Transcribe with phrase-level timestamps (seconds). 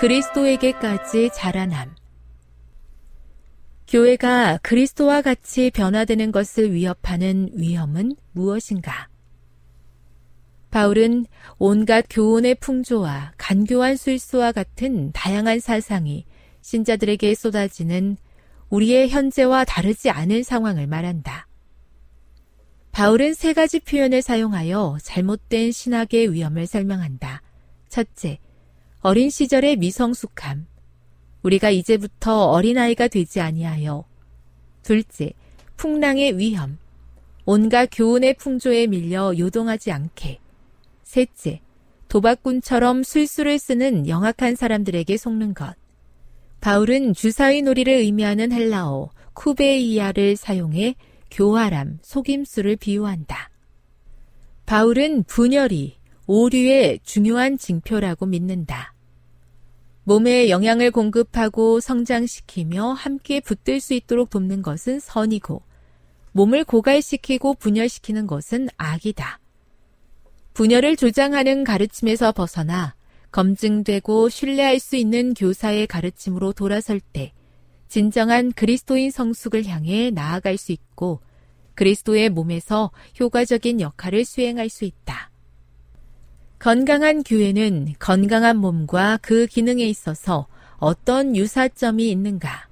[0.00, 1.94] 그리스도에게까지 자라남.
[3.86, 9.10] 교회가 그리스도와 같이 변화되는 것을 위협하는 위험은 무엇인가?
[10.70, 11.26] 바울은
[11.58, 16.24] 온갖 교훈의 풍조와 간교한 술수와 같은 다양한 사상이
[16.62, 18.16] 신자들에게 쏟아지는
[18.70, 21.46] 우리의 현재와 다르지 않은 상황을 말한다.
[22.92, 27.42] 바울은 세 가지 표현을 사용하여 잘못된 신학의 위험을 설명한다.
[27.90, 28.38] 첫째,
[29.02, 30.66] 어린 시절의 미성숙함.
[31.42, 34.04] 우리가 이제부터 어린아이가 되지 아니하여.
[34.82, 35.32] 둘째,
[35.78, 36.78] 풍랑의 위험.
[37.46, 40.38] 온갖 교훈의 풍조에 밀려 요동하지 않게.
[41.02, 41.62] 셋째,
[42.08, 45.74] 도박꾼처럼 술수를 쓰는 영악한 사람들에게 속는 것.
[46.60, 50.94] 바울은 주사위 놀이를 의미하는 헬라어 쿠베이아를 사용해
[51.30, 53.48] 교활함, 속임수를 비유한다.
[54.66, 55.99] 바울은 분열이
[56.32, 58.94] 오류의 중요한 징표라고 믿는다.
[60.04, 65.60] 몸에 영양을 공급하고 성장시키며 함께 붙들 수 있도록 돕는 것은 선이고,
[66.30, 69.40] 몸을 고갈시키고 분열시키는 것은 악이다.
[70.54, 72.94] 분열을 조장하는 가르침에서 벗어나
[73.32, 77.32] 검증되고 신뢰할 수 있는 교사의 가르침으로 돌아설 때
[77.88, 81.22] 진정한 그리스도인 성숙을 향해 나아갈 수 있고
[81.74, 85.29] 그리스도의 몸에서 효과적인 역할을 수행할 수 있다.
[86.60, 92.68] 건강한 교회는 건강한 몸과 그 기능에 있어서 어떤 유사점이 있는가?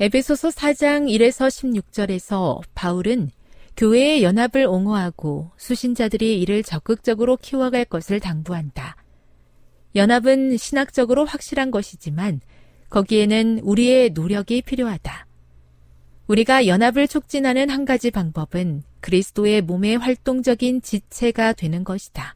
[0.00, 3.30] 에베소서 4장 1에서 16절에서 바울은
[3.78, 8.96] 교회의 연합을 옹호하고 수신자들이 이를 적극적으로 키워갈 것을 당부한다.
[9.96, 12.42] 연합은 신학적으로 확실한 것이지만
[12.90, 15.26] 거기에는 우리의 노력이 필요하다.
[16.26, 22.34] 우리가 연합을 촉진하는 한 가지 방법은 그리스도의 몸의 활동적인 지체가 되는 것이다.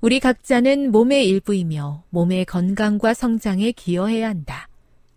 [0.00, 4.68] 우리 각자는 몸의 일부이며 몸의 건강과 성장에 기여해야 한다.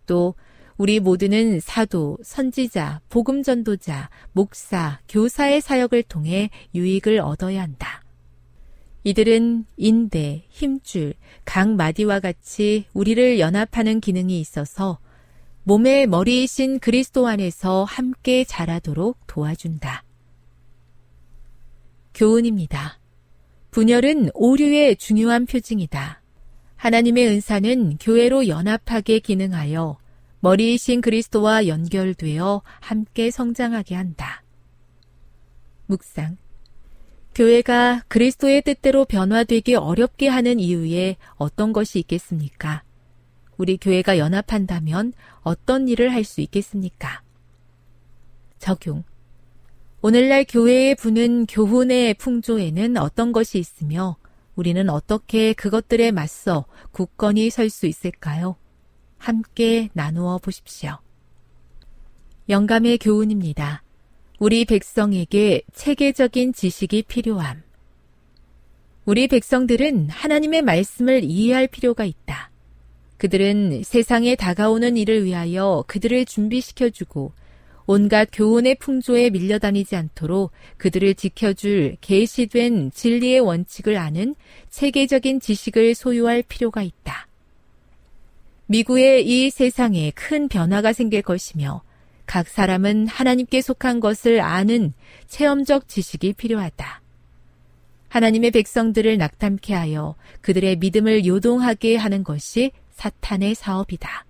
[0.06, 0.34] 또
[0.76, 8.02] 우리 모두는 사도, 선지자, 복음 전도자, 목사, 교사의 사역을 통해 유익을 얻어야 한다.
[9.02, 11.14] 이들은 인대, 힘줄,
[11.44, 14.98] 강마디와 같이 우리를 연합하는 기능이 있어서
[15.66, 20.04] 몸의 머리이신 그리스도 안에서 함께 자라도록 도와준다.
[22.12, 23.00] 교훈입니다.
[23.70, 26.20] 분열은 오류의 중요한 표징이다.
[26.76, 29.96] 하나님의 은사는 교회로 연합하게 기능하여
[30.40, 34.44] 머리이신 그리스도와 연결되어 함께 성장하게 한다.
[35.86, 36.36] 묵상.
[37.34, 42.82] 교회가 그리스도의 뜻대로 변화되기 어렵게 하는 이유에 어떤 것이 있겠습니까?
[43.56, 45.12] 우리 교회가 연합한다면
[45.42, 47.22] 어떤 일을 할 수 있겠습니까?
[48.58, 49.04] 적용.
[50.02, 54.16] 오늘날 교회에 부는 교훈의 풍조에는 어떤 것이 있으며
[54.54, 58.56] 우리는 어떻게 그것들에 맞서 굳건히 설 수 있을까요?
[59.18, 60.98] 함께 나누어 보십시오.
[62.48, 63.82] 영감의 교훈입니다.
[64.38, 67.62] 우리 백성에게 체계적인 지식이 필요함.
[69.06, 72.50] 우리 백성들은 하나님의 말씀을 이해할 필요가 있다.
[73.24, 77.32] 그들은 세상에 다가오는 일을 위하여 그들을 준비시켜주고
[77.86, 84.34] 온갖 교훈의 풍조에 밀려다니지 않도록 그들을 지켜줄 계시된 진리의 원칙을 아는
[84.68, 87.26] 체계적인 지식을 소유할 필요가 있다.
[88.66, 91.80] 미국의 이 세상에 큰 변화가 생길 것이며
[92.26, 94.92] 각 사람은 하나님께 속한 것을 아는
[95.28, 97.00] 체험적 지식이 필요하다.
[98.10, 104.26] 하나님의 백성들을 낙담케 하여 그들의 믿음을 요동하게 하는 것이 사탄의 사업이다.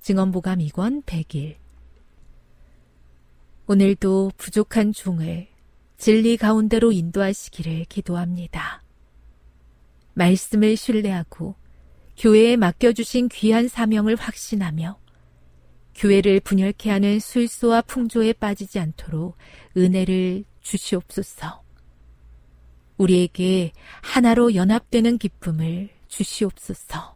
[0.00, 1.56] 증언보감 2권 100일
[3.66, 5.48] 오늘도 부족한 종을
[5.96, 8.82] 진리 가운데로 인도하시기를 기도합니다.
[10.14, 11.56] 말씀을 신뢰하고
[12.16, 14.98] 교회에 맡겨주신 귀한 사명을 확신하며
[15.94, 19.36] 교회를 분열케 하는 술수와 풍조에 빠지지 않도록
[19.76, 21.62] 은혜를 주시옵소서.
[22.98, 23.72] 우리에게
[24.02, 27.15] 하나로 연합되는 기쁨을 주시옵소서.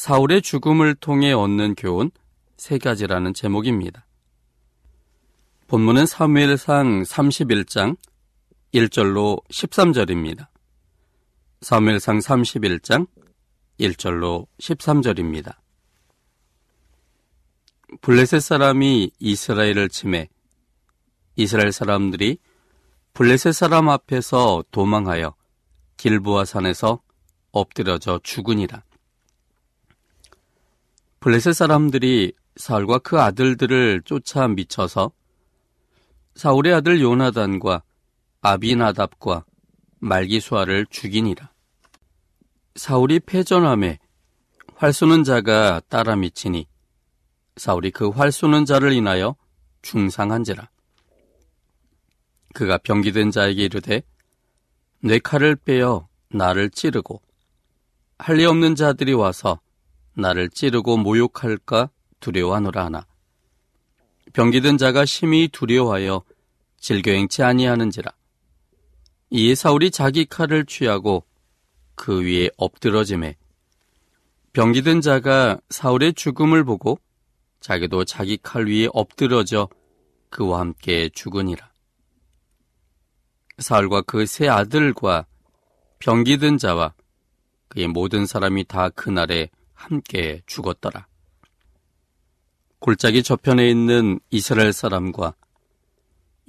[0.00, 2.10] 사울의 죽음을 통해 얻는 교훈
[2.56, 4.06] 세 가지라는 제목입니다.
[5.66, 7.98] 본문은 사무엘상 31장
[8.72, 10.46] 1절로 13절입니다.
[11.60, 13.08] 사무엘상 31장
[13.78, 15.56] 1절로 13절입니다.
[18.00, 20.30] 블레셋 사람이 이스라엘을 침해
[21.36, 22.38] 이스라엘 사람들이
[23.12, 25.34] 블레셋 사람 앞에서 도망하여
[25.98, 27.02] 길보아 산에서
[27.52, 28.82] 엎드려져 죽으니라.
[31.20, 35.12] 블레셋 사람들이 사울과 그 아들들을 쫓아 미쳐서
[36.34, 37.82] 사울의 아들 요나단과
[38.40, 39.44] 아비나답과
[39.98, 41.52] 말기수아를 죽이니라.
[42.76, 43.98] 사울이 패전함에
[44.76, 46.66] 활 쏘는 자가 따라 미치니
[47.56, 49.36] 사울이 그 활 쏘는 자를 인하여
[49.82, 50.70] 중상한지라.
[52.54, 54.02] 그가 병기된 자에게 이르되
[55.00, 57.20] 내 칼을 빼어 나를 찌르고
[58.18, 59.60] 할리 없는 자들이 와서
[60.20, 63.06] 나를 찌르고 모욕할까 두려워하노라 하나.
[64.32, 66.22] 병기든 자가 심히 두려워하여
[66.78, 68.12] 즐겨행치 아니하는지라.
[69.30, 71.24] 이에 사울이 자기 칼을 취하고
[71.94, 73.36] 그 위에 엎드러짐에
[74.52, 76.98] 병기든 자가 사울의 죽음을 보고
[77.60, 79.68] 자기도 자기 칼 위에 엎드러져
[80.30, 81.70] 그와 함께 죽으니라.
[83.58, 85.26] 사울과 그 세 아들과
[85.98, 86.94] 병기든 자와
[87.68, 91.06] 그의 모든 사람이 다 그날에 함께 죽었더라.
[92.78, 95.34] 골짜기 저편에 있는 이스라엘 사람과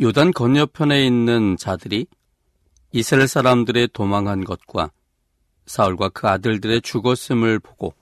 [0.01, 2.07] 요단 건너편에 있는 자들이
[2.91, 4.91] 이스라엘 사람들의 도망한 것과
[5.65, 7.93] 사울과 그 아들들의 죽었음을 보고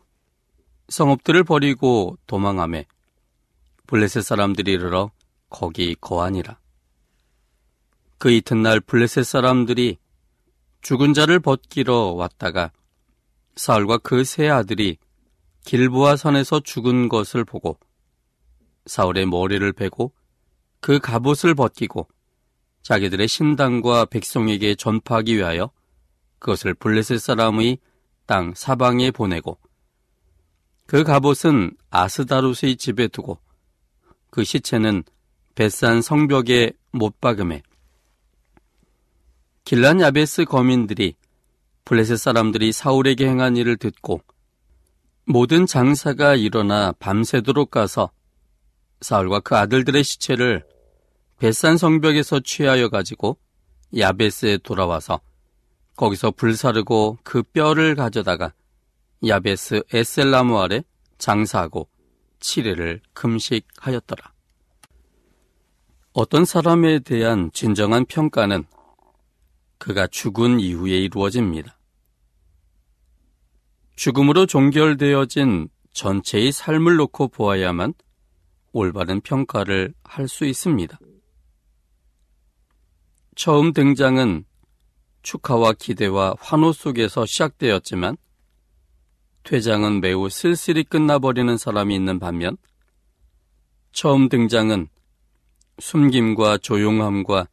[0.89, 2.85] 성읍들을 버리고 도망함에
[3.87, 5.11] 블레셋 사람들이 이르러
[5.49, 6.57] 거기 거하니라.
[8.17, 9.97] 그 이튿날 블레셋 사람들이
[10.81, 12.71] 죽은 자를 벗기러 왔다가
[13.55, 14.97] 사울과 그 세 아들이
[15.69, 17.77] 길보아 선에서 죽은 것을 보고
[18.87, 20.11] 사울의 머리를 베고
[20.79, 22.07] 그 갑옷을 벗기고
[22.81, 25.69] 자기들의 신당과 백성에게 전파하기 위하여
[26.39, 27.77] 그것을 블레셋 사람의
[28.25, 29.59] 땅 사방에 보내고
[30.87, 33.37] 그 갑옷은 아스다롯의 집에 두고
[34.31, 35.03] 그 시체는
[35.53, 37.61] 벳산 성벽에 못 박음에
[39.65, 41.13] 길란 야베스 거민들이
[41.85, 44.23] 블레셋 사람들이 사울에게 행한 일을 듣고
[45.31, 48.09] 모든 장사가 일어나 밤새도록 가서
[49.01, 50.65] 사울과 그 아들들의 시체를
[51.37, 53.37] 벳산 성벽에서 취하여 가지고
[53.95, 55.21] 야베스에 돌아와서
[55.97, 58.53] 거기서 불사르고 그 뼈를 가져다가
[59.27, 60.81] 야베스 에셀나무 아래
[61.19, 61.87] 장사하고
[62.39, 64.33] 7일을 금식하였더라.
[66.13, 68.63] 어떤 사람에 대한 진정한 평가는
[69.77, 71.78] 그가 죽은 이후에 이루어집니다.
[73.99, 77.93] 죽음으로 종결되어진 전체의 삶을 놓고 보아야만
[78.71, 80.97] 올바른 평가를 할 수 있습니다.
[83.35, 84.45] 처음 등장은
[85.21, 88.15] 축하와 기대와 환호 속에서 시작되었지만
[89.43, 92.55] 퇴장은 매우 쓸쓸히 끝나버리는 사람이 있는 반면
[93.91, 94.87] 처음 등장은
[95.79, 97.49] 숨김과 조용함과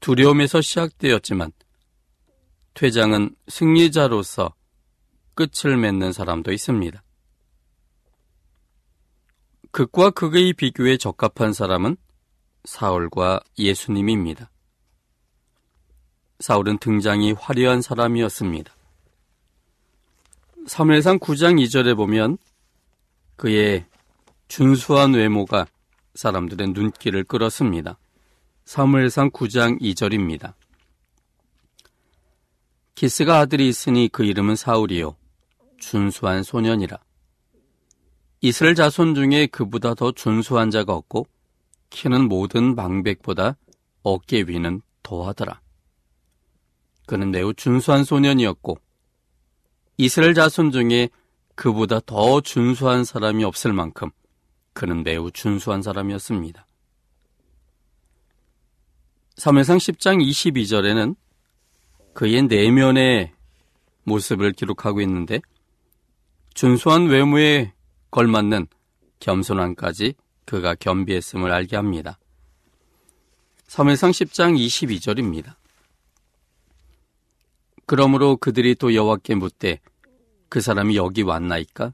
[0.00, 1.52] 두려움에서 시작되었지만
[2.74, 4.57] 퇴장은 승리자로서
[5.38, 7.00] 끝을 맺는 사람도 있습니다.
[9.70, 11.96] 극과 극의 비교에 적합한 사람은
[12.64, 14.50] 사울과 예수님입니다.
[16.40, 18.74] 사울은 등장이 화려한 사람이었습니다.
[20.66, 22.36] 3회상 9장 2절에 보면
[23.36, 23.86] 그의
[24.48, 25.68] 준수한 외모가
[26.16, 27.96] 사람들의 눈길을 끌었습니다.
[28.64, 30.54] 3회상 9장 2절입니다.
[32.96, 35.17] 키스가 아들이 있으니 그 이름은 사울이요.
[35.78, 36.98] 준수한 소년이라.
[38.40, 41.26] 이스라엘 자손 중에 그보다 더 준수한 자가 없고
[41.90, 43.56] 키는 모든 방백보다
[44.02, 45.60] 어깨 위는 더하더라.
[47.06, 48.78] 그는 매우 준수한 소년이었고
[49.96, 51.08] 이스라엘 자손 중에
[51.54, 54.10] 그보다 더 준수한 사람이 없을 만큼
[54.72, 56.66] 그는 매우 준수한 사람이었습니다.
[59.36, 61.16] 3회상 10장 22절에는
[62.14, 63.32] 그의 내면의
[64.04, 65.40] 모습을 기록하고 있는데
[66.58, 67.72] 준수한 외모에
[68.10, 68.66] 걸맞는
[69.20, 72.18] 겸손함까지 그가 겸비했음을 알게 합니다.
[73.68, 75.54] 3회상 10장 22절입니다.
[77.86, 79.78] 그러므로 그들이 또 여호와께 묻되
[80.48, 81.92] 그 사람이 여기 왔나이까?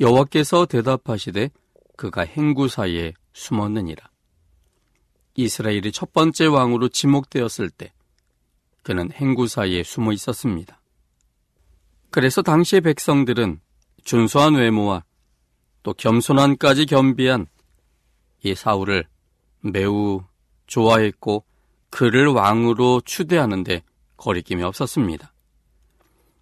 [0.00, 1.50] 여호와께서 대답하시되
[1.98, 4.08] 그가 행구 사이에 숨었느니라.
[5.34, 7.92] 이스라엘이 첫 번째 왕으로 지목되었을 때
[8.82, 10.80] 그는 행구 사이에 숨어 있었습니다.
[12.10, 13.60] 그래서 당시의 백성들은
[14.04, 15.04] 준수한 외모와
[15.82, 17.46] 또 겸손함까지 겸비한
[18.42, 19.06] 이 사울을
[19.60, 20.22] 매우
[20.66, 21.44] 좋아했고
[21.90, 23.82] 그를 왕으로 추대하는데
[24.16, 25.32] 거리낌이 없었습니다.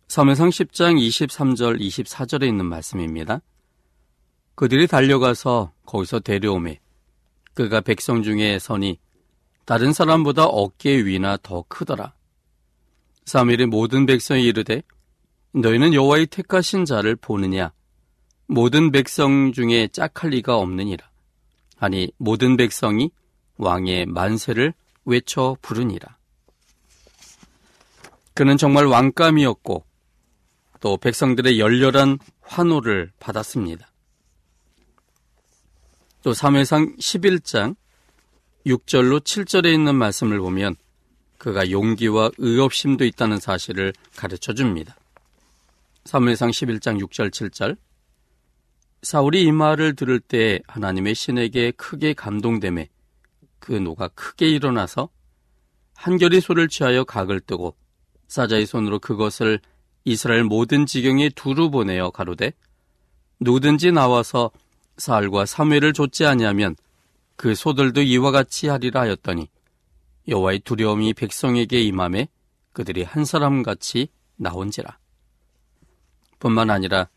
[0.08, 3.40] 사무상 10장 23절 24절에 있는 말씀입니다.
[4.54, 6.80] 그들이 달려가서 거기서 데려오매
[7.54, 8.98] 그가 백성 중에 선이
[9.64, 12.14] 다른 사람보다 어깨 위나 더 크더라.
[13.24, 14.82] 사무엘의 모든 백성이 이르되
[15.52, 17.72] 너희는 여호와의 택하신 자를 보느냐
[18.46, 21.10] 모든 백성 중에 짝할 리가 없느니라.
[21.78, 23.10] 아니 모든 백성이
[23.56, 24.72] 왕의 만세를
[25.04, 26.16] 외쳐 부르니라.
[28.34, 29.84] 그는 정말 왕감이었고
[30.80, 33.88] 또 백성들의 열렬한 환호를 받았습니다.
[36.22, 37.76] 또 3회상 11장
[38.66, 40.76] 6절로 7절에 있는 말씀을 보면
[41.38, 44.96] 그가 용기와 의협심도 있다는 사실을 가르쳐 줍니다.
[46.04, 47.76] 3회상 11장 6절 7절
[49.02, 52.88] 사울이 이 말을 들을 때 하나님의 신에게 크게 감동됨에
[53.58, 55.08] 그 노가 크게 일어나서
[55.94, 57.76] 한결이 소를 취하여 각을 뜨고
[58.28, 59.60] 사자의 손으로 그것을
[60.04, 62.52] 이스라엘 모든 지경에 두루 보내어 가로되
[63.40, 64.50] 누구든지 나와서
[64.96, 66.76] 사울과 사무엘을 좇지 아니하면
[67.36, 69.48] 그 소들도 이와 같이 하리라 하였더니
[70.28, 72.28] 여호와의 두려움이 백성에게 임함에
[72.72, 75.01] 그들이 한 사람 같이 나온지라.
[76.42, 77.08] 뿐만 아니라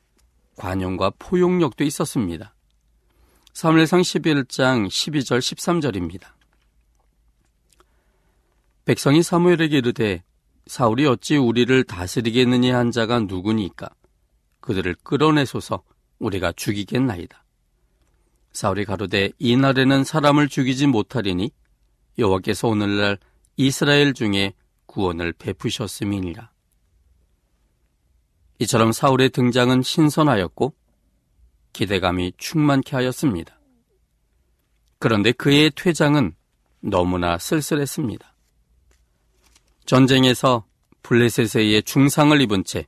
[0.55, 2.53] 관용과 포용력도 있었습니다.
[3.53, 6.27] 사무엘상 11장 12절 13절입니다.
[8.86, 10.24] 백성이 사무엘에게 이르되
[10.67, 13.89] 사울이 어찌 우리를 다스리겠느냐 한 자가 누구니까
[14.60, 15.82] 그들을 끌어내소서
[16.20, 17.44] 우리가 죽이겠나이다.
[18.53, 21.50] 사울이 가로되 이 날에는 사람을 죽이지 못하리니
[22.20, 23.17] 여호와께서 오늘날
[23.58, 24.53] 이스라엘 중에
[24.86, 26.55] 구원을 베푸셨음이니라.
[28.60, 30.74] 이처럼 사울의 등장은 신선하였고
[31.74, 33.60] 기대감이 충만케 하였습니다.
[35.00, 36.36] 그런데 그의 퇴장은
[36.80, 38.34] 너무나 쓸쓸했습니다.
[39.86, 40.66] 전쟁에서
[41.04, 42.88] 블레셋에 의해 중상을 입은 채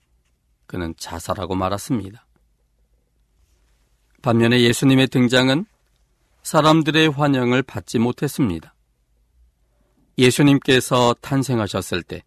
[0.65, 2.25] 그는 자살하고 말았습니다.
[4.21, 5.65] 반면에 예수님의 등장은
[6.43, 8.73] 사람들의 환영을 받지 못했습니다.
[10.17, 12.23] 예수님께서 탄생하셨을 때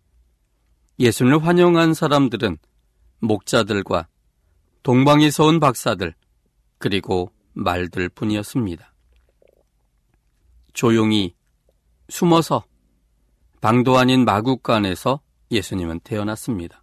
[0.98, 2.58] 예수님을 환영한 사람들은
[3.20, 4.08] 목자들과
[4.82, 6.14] 동방에서 온 박사들
[6.78, 8.92] 그리고 말들 뿐이었습니다.
[10.72, 11.34] 조용히
[12.08, 12.64] 숨어서
[13.60, 16.82] 방도 아닌 마국간에서 예수님은 태어났습니다.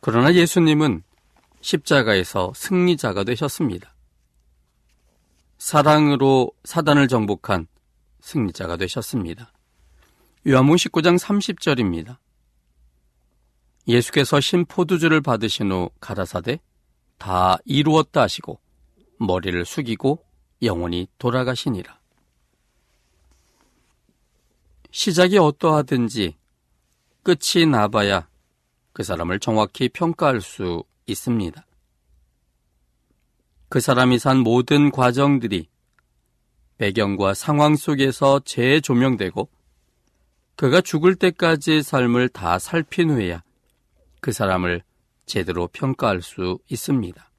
[0.00, 1.02] 그러나 예수님은
[1.60, 3.94] 십자가에서 승리자가 되셨습니다.
[5.58, 7.66] 사랑으로 사단을 정복한
[8.20, 9.52] 승리자가 되셨습니다.
[10.46, 12.18] 요한문 19장 30절입니다.
[13.86, 16.60] 예수께서 신 포도주를 받으신 후 가라사대
[17.18, 18.58] 다 이루었다 하시고
[19.18, 20.24] 머리를 숙이고
[20.62, 21.98] 영원히 돌아가시니라.
[24.90, 26.36] 시작이 어떠하든지
[27.22, 28.28] 끝이 나봐야
[28.92, 31.66] 그 사람을 정확히 평가할 수 있습니다.
[33.68, 35.68] 그 사람이 산 모든 과정들이
[36.78, 39.48] 배경과 상황 속에서 재조명되고
[40.56, 43.42] 그가 죽을 때까지의 삶을 다 살핀 후에야
[44.24, 44.82] 그 사람을
[45.26, 47.30] 제대로 평가할 수 있습니다.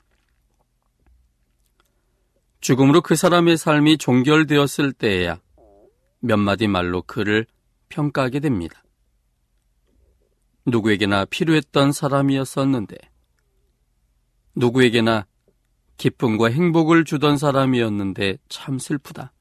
[2.61, 5.41] 죽음으로 그 사람의 삶이 종결되었을 때에야
[6.19, 7.47] 몇 마디 말로 그를
[7.89, 8.83] 평가하게 됩니다.
[10.67, 12.97] 누구에게나 필요했던 사람이었었는데,
[14.53, 15.25] 누구에게나
[15.97, 19.33] 기쁨과 행복을 주던 사람이었는데 참 슬프다.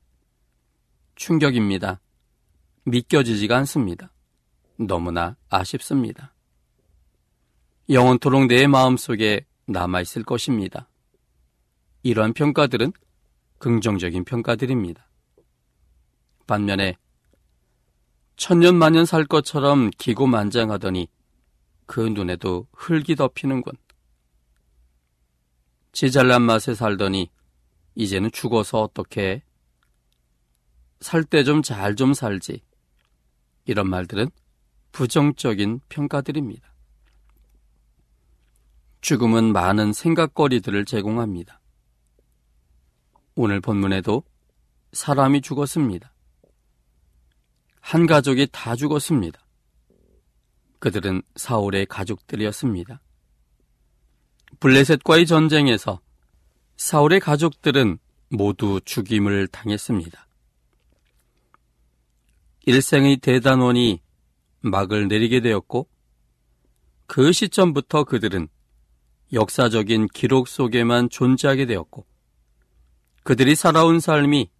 [1.15, 2.01] 충격입니다.
[2.85, 4.15] 믿겨지지가 않습니다.
[4.79, 6.34] 너무나 아쉽습니다.
[7.89, 10.89] 영원토록 내 마음속에 남아있을 것입니다.
[12.03, 12.93] 이러한 평가들은
[13.59, 15.09] 긍정적인 평가들입니다.
[16.47, 16.97] 반면에
[18.37, 21.09] 천년 만년 살 것처럼 기고만장하더니
[21.87, 23.75] 그 눈에도 흙이 덮이는군.
[25.93, 27.31] 지잘난 맛에 살더니
[27.95, 29.43] 이제는 죽어서 어떻게
[31.01, 32.63] 살 때 좀 잘좀 살지.
[33.67, 34.31] 이런 말들은
[34.93, 36.74] 부정적인 평가들입니다.
[39.05, 41.61] 죽음은 많은 생각거리들을 제공합니다.
[43.35, 44.23] 오늘 본문에도
[44.93, 46.15] 사람이 죽었습니다.
[47.81, 49.47] 한 가족이 다 죽었습니다.
[50.79, 53.03] 그들은 사울의 가족들이었습니다.
[54.61, 56.01] 블레셋과의 전쟁에서
[56.79, 57.99] 사울의 가족들은
[58.31, 60.27] 모두 죽임을 당했습니다.
[62.65, 64.01] 일생의 대단원이
[64.61, 65.91] 막을 내리게 되었고
[67.07, 68.49] 그 시점부터 그들은
[69.33, 72.07] 역사적인 기록 속에만 존재하게 되었고
[73.23, 74.51] 그들이 살아온 삶이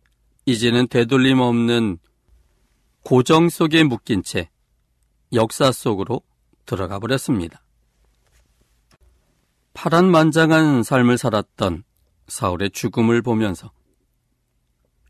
[0.47, 1.99] 이제는 되돌림 없는
[3.03, 4.49] 고정 속에 묶인 채
[5.33, 6.23] 역사 속으로
[6.65, 7.63] 들어가 버렸습니다.
[9.75, 11.85] 파란만장한 삶을 살았던
[12.29, 13.71] 사울의 죽음을 보면서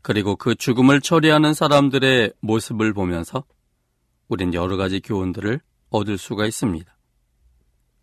[0.01, 3.45] 그리고 그 죽음을 처리하는 사람들의 모습을 보면서
[4.27, 6.95] 우린 여러 가지 교훈들을 얻을 수가 있습니다.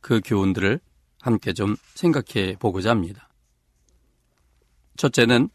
[0.00, 0.80] 그 교훈들을
[1.22, 3.28] 함께 좀 생각해 보고자 합니다.
[4.96, 5.48] 첫째는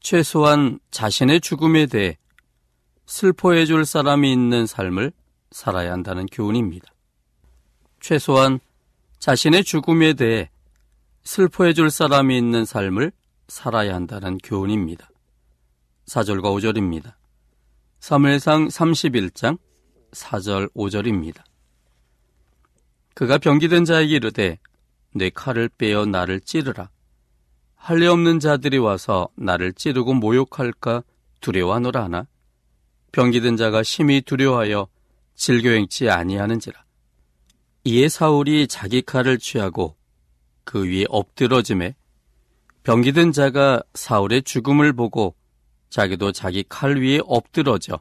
[0.00, 2.16] 최소한 자신의 죽음에 대해
[3.06, 5.12] 슬퍼해 줄 사람이 있는 삶을
[5.50, 6.92] 살아야 한다는 교훈입니다.
[8.00, 8.58] 최소한
[9.18, 10.50] 자신의 죽음에 대해
[11.24, 13.12] 슬퍼해 줄 사람이 있는 삶을
[13.48, 15.10] 살아야 한다는 교훈입니다.
[16.06, 17.14] 4절과 5절입니다.
[18.00, 19.58] 사무엘상 31장
[20.12, 21.47] 4절 5절입니다.
[23.18, 24.60] 그가 병기된 자에게 이르되
[25.12, 26.88] 내 칼을 빼어 나를 찌르라.
[27.74, 31.02] 할례 없는 자들이 와서 나를 찌르고 모욕할까
[31.40, 32.28] 두려워하노라 하나
[33.10, 34.86] 병기든 자가 심히 두려워하여
[35.34, 36.80] 질교행치 아니하는지라.
[37.82, 39.96] 이에 사울이 자기 칼을 취하고
[40.62, 41.96] 그 위에 엎드러짐에
[42.84, 45.34] 병기든 자가 사울의 죽음을 보고
[45.90, 47.98] 자기도 자기 칼 위에 엎드러져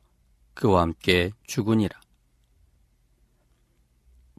[0.53, 1.99] 그와 함께 죽으니라.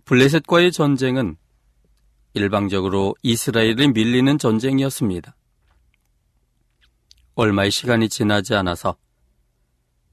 [0.09, 1.37] 블레셋과의 전쟁은
[2.33, 5.37] 일방적으로 이스라엘을 밀리는 전쟁이었습니다.
[7.35, 8.97] 얼마의 시간이 지나지 않아서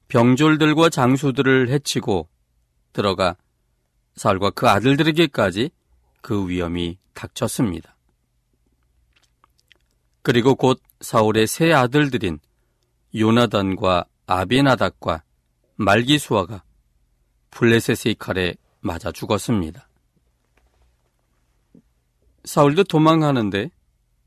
[0.08, 2.28] 병졸들과 장수들을 해치고
[2.92, 3.38] 들어가
[4.16, 5.70] 사울과 그 아들들에게까지
[6.20, 7.96] 그 위험이 닥쳤습니다.
[10.20, 12.38] 그리고 곧 사울의 세 아들들인
[13.14, 15.22] 요나단과 아비나닥과
[15.76, 16.64] 말기수아가
[17.50, 19.85] 블레셋의 칼에 맞아 죽었습니다.
[22.46, 23.70] 사울도 도망하는데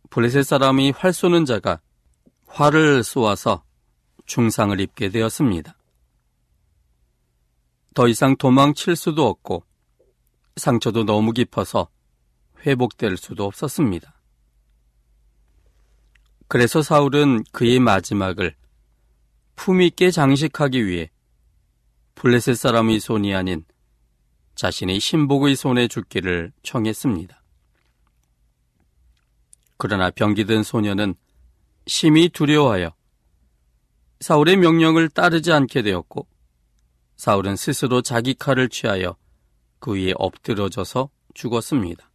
[0.09, 1.79] 블레셋 사람이 활 쏘는 자가
[2.47, 3.63] 활을 쏘아서
[4.25, 5.77] 중상을 입게 되었습니다.
[7.93, 9.63] 더 이상 도망칠 수도 없고
[10.57, 11.87] 상처도 너무 깊어서
[12.65, 14.13] 회복될 수도 없었습니다.
[16.49, 18.53] 그래서 사울은 그의 마지막을
[19.55, 21.09] 품있게 장식하기 위해
[22.15, 23.63] 블레셋 사람의 손이 아닌
[24.55, 27.38] 자신의 신복의 손에 죽기를 청했습니다.
[29.79, 31.15] 그러나 병기든 소녀는
[31.87, 32.93] 심히 두려워하여
[34.19, 36.27] 사울의 명령을 따르지 않게 되었고
[37.15, 39.15] 사울은 스스로 자기 칼을 취하여
[39.79, 42.11] 그 위에 엎드러져서 죽었습니다.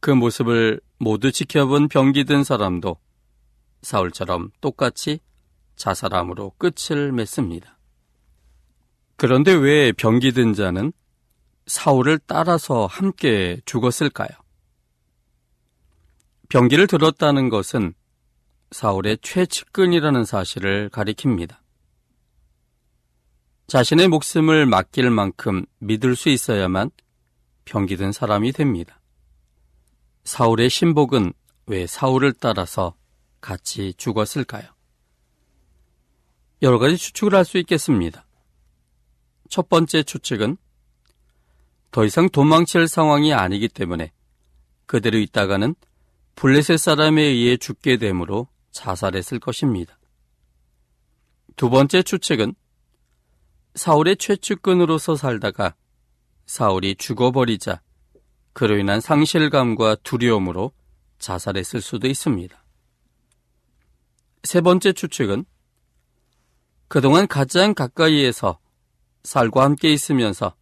[0.00, 2.96] 그 모습을 모두 지켜본 병기 든 사람도
[3.82, 5.20] 사울처럼 똑같이
[5.76, 7.78] 자살함으로 끝을 맺습니다.
[9.16, 10.94] 그런데 왜 병기 든 자는
[11.66, 14.43] 사울을 따라서 함께 죽었을까요?
[16.54, 17.94] 병기를 들었다는 것은
[18.70, 21.56] 사울의 최측근이라는 사실을 가리킵니다.
[23.66, 26.92] 자신의 목숨을 맡길 만큼 믿을 수 있어야만
[27.64, 29.00] 병기든 사람이 됩니다.
[30.22, 31.32] 사울의 신복은
[31.66, 32.94] 왜 사울을 따라서
[33.40, 34.62] 같이 죽었을까요?
[36.62, 38.28] 여러 가지 추측을 할 수 있겠습니다.
[39.50, 40.56] 첫 번째 추측은
[41.90, 44.12] 더 이상 도망칠 상황이 아니기 때문에
[44.86, 45.74] 그대로 있다가는
[46.36, 49.98] 블레셋 사람에 의해 죽게 되므로 자살했을 것입니다.
[51.56, 52.54] 두 번째 추측은
[53.74, 55.74] 사울의 최측근으로서 살다가
[56.46, 57.80] 사울이 죽어버리자
[58.52, 60.72] 그로 인한 상실감과 두려움으로
[61.18, 62.64] 자살했을 수도 있습니다.
[64.42, 65.44] 세 번째 추측은
[66.88, 68.58] 그동안 가장 가까이에서
[69.22, 70.54] 살과 함께 있으면서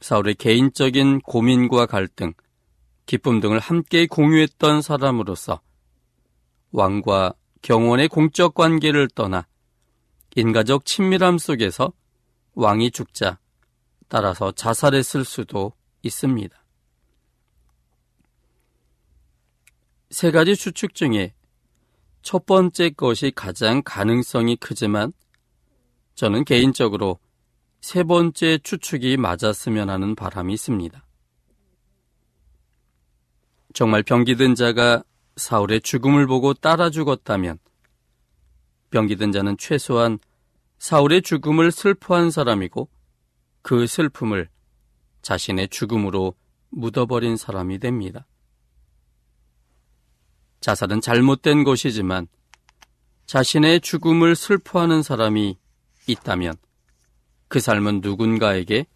[0.00, 2.34] 사울의 개인적인 고민과 갈등,
[3.06, 5.60] 기쁨 등을 함께 공유했던 사람으로서
[6.72, 9.46] 왕과 경원의 공적 관계를 떠나
[10.36, 11.92] 인가적 친밀함 속에서
[12.54, 13.38] 왕이 죽자
[14.08, 16.64] 따라서 자살했을 수도 있습니다.
[20.10, 21.34] 세 가지 추측 중에
[22.22, 25.12] 첫 번째 것이 가장 가능성이 크지만
[26.14, 27.18] 저는 개인적으로
[27.80, 31.03] 세 번째 추측이 맞았으면 하는 바람이 있습니다.
[33.74, 35.02] 정말 병기든 자가
[35.36, 37.58] 사울의 죽음을 보고 따라 죽었다면
[38.90, 40.20] 병기든 자는 최소한
[40.78, 42.88] 사울의 죽음을 슬퍼한 사람이고
[43.62, 44.48] 그 슬픔을
[45.22, 46.34] 자신의 죽음으로
[46.70, 48.26] 묻어버린 사람이 됩니다.
[50.60, 52.28] 자살은 잘못된 것이지만
[53.26, 55.58] 자신의 죽음을 슬퍼하는 사람이
[56.06, 56.54] 있다면
[57.48, 58.86] 그 삶은 누군가에게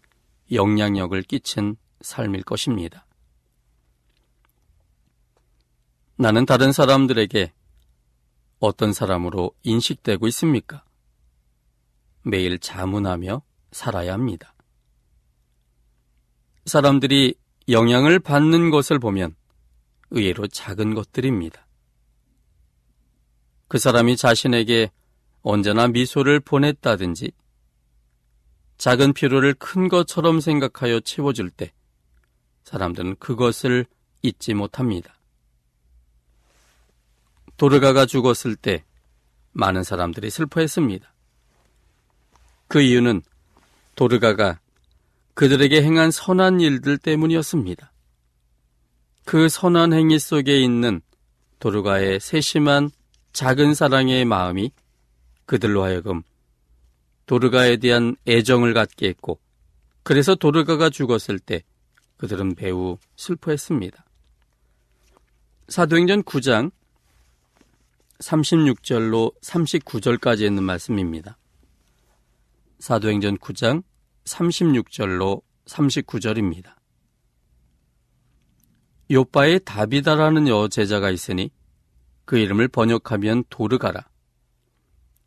[0.53, 3.05] 영향력을 끼친 삶일 것입니다.
[6.21, 7.53] 나는 다른 사람들에게
[8.59, 10.83] 어떤 사람으로 인식되고 있습니까?
[12.23, 14.53] 매일 자문하며 살아야 합니다.
[16.65, 17.35] 사람들이
[17.69, 19.33] 영향을 받는 것을 보면
[20.09, 21.65] 의외로 작은 것들입니다.
[23.69, 24.91] 그 사람이 자신에게
[25.41, 27.31] 언제나 미소를 보냈다든지
[28.77, 31.71] 작은 피로를 큰 것처럼 생각하여 채워줄 때
[32.65, 33.85] 사람들은 그것을
[34.21, 35.18] 잊지 못합니다.
[37.59, 38.85] 도르가가 죽었을 때
[39.51, 41.13] 많은 사람들이 슬퍼했습니다.
[42.69, 43.21] 그 이유는
[43.95, 44.61] 도르가가
[45.33, 47.91] 그들에게 행한 선한 일들 때문이었습니다.
[49.25, 51.01] 그 선한 행위 속에 있는
[51.59, 52.91] 도르가의 세심한
[53.33, 54.71] 작은 사랑의 마음이
[55.45, 56.23] 그들로 하여금
[57.25, 59.37] 도르가에 대한 애정을 갖게 했고,
[60.03, 61.63] 그래서 도르가가 죽었을 때
[62.15, 64.05] 그들은 매우 슬퍼했습니다.
[65.67, 66.71] 사도행전 9장
[68.19, 71.37] 36절로 39절까지 있는 말씀입니다.
[72.79, 73.83] 사도행전 9장
[74.25, 76.75] 36절로 39절입니다.
[79.11, 81.51] 요빠에 다비다라는 여제자가 있으니
[82.25, 84.07] 그 이름을 번역하면 도르가라.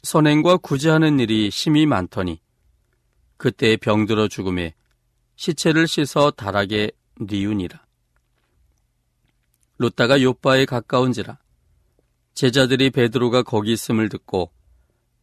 [0.03, 2.41] 선행과 구제하는 일이 심히 많더니
[3.37, 4.75] 그때 병들어 죽음에
[5.37, 7.85] 시체를 씻어 다락에 뉘우니라.
[9.79, 11.42] 롯다가 요빠에 가까운지라
[12.35, 14.51] 제자들이 베드로가 거기 있음을 듣고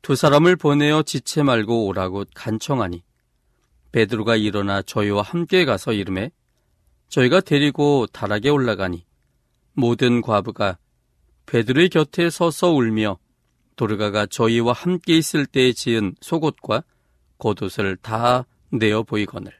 [0.02, 3.04] 두 사람을 보내어 지체 말고 오라고 간청하니
[3.92, 6.32] 베드로가 일어나 저희와 함께 가서 이름에
[7.10, 9.06] 저희가 데리고 다락에 올라가니
[9.74, 10.78] 모든 과부가
[11.48, 13.18] 베드로의 곁에 서서 울며
[13.76, 16.84] 도르가가 저희와 함께 있을 때에 지은 속옷과
[17.40, 19.58] 겉옷을 다 내어 보이거늘.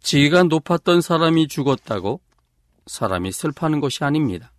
[0.00, 2.20] 지위가 높았던 사람이 죽었다고
[2.86, 4.52] 사람이 슬퍼하는 것이 아닙니다.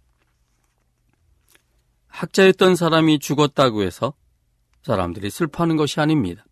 [2.07, 4.13] 학자였던 사람이 죽었다고 해서
[4.84, 6.45] 사람들이 슬퍼하는 것이 아닙니다.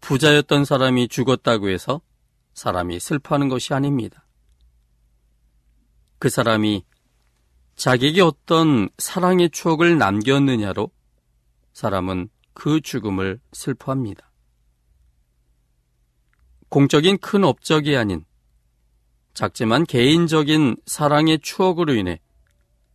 [0.00, 2.00] 부자였던 사람이 죽었다고 해서
[2.54, 4.26] 사람이 슬퍼하는 것이 아닙니다.
[6.18, 6.84] 그 사람이
[7.76, 10.90] 자기에게 어떤 사랑의 추억을 남겼느냐로
[11.72, 14.30] 사람은 그 죽음을 슬퍼합니다.
[16.68, 18.24] 공적인 큰 업적이 아닌
[19.34, 22.20] 작지만 개인적인 사랑의 추억으로 인해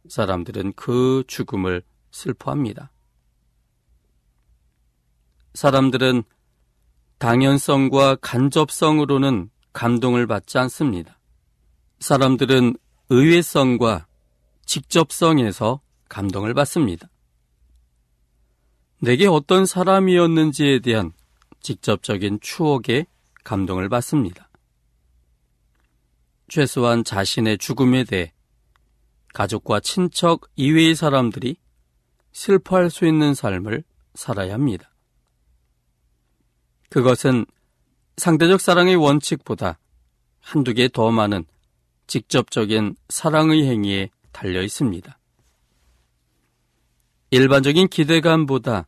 [0.09, 2.91] 사람들은 그 죽음을 슬퍼합니다.
[5.53, 6.23] 사람들은
[7.17, 11.19] 당연성과 간접성으로는 감동을 받지 않습니다.
[11.99, 12.77] 사람들은
[13.09, 14.07] 의외성과
[14.65, 17.09] 직접성에서 감동을 받습니다.
[18.99, 21.13] 내게 어떤 사람이었는지에 대한
[21.61, 23.05] 직접적인 추억에
[23.43, 24.46] 감동을 받습니다.
[26.47, 28.33] 최소한 자신의 죽음에 대해
[29.33, 31.57] 가족과 친척 이외의 사람들이
[32.31, 33.83] 슬퍼할 수 있는 삶을
[34.13, 34.93] 살아야 합니다.
[36.89, 37.45] 그것은
[38.17, 39.77] 상대적 사랑의 원칙보다
[40.39, 41.45] 한두 개 더 많은
[42.07, 45.19] 직접적인 사랑의 행위에 달려 있습니다.
[47.31, 48.87] 일반적인 기대감보다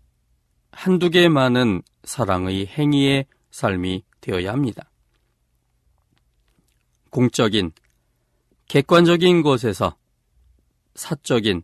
[0.71, 4.88] 한두 개 많은 사랑의 행위의 삶이 되어야 합니다.
[7.09, 7.71] 공적인,
[8.67, 9.95] 객관적인 곳에서
[10.95, 11.63] 사적인,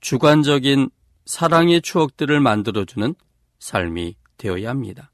[0.00, 0.90] 주관적인
[1.26, 3.14] 사랑의 추억들을 만들어주는
[3.58, 5.12] 삶이 되어야 합니다.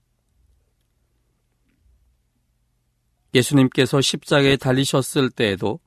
[3.34, 5.80] 예수님께서 십자가에 달리셨을 때에도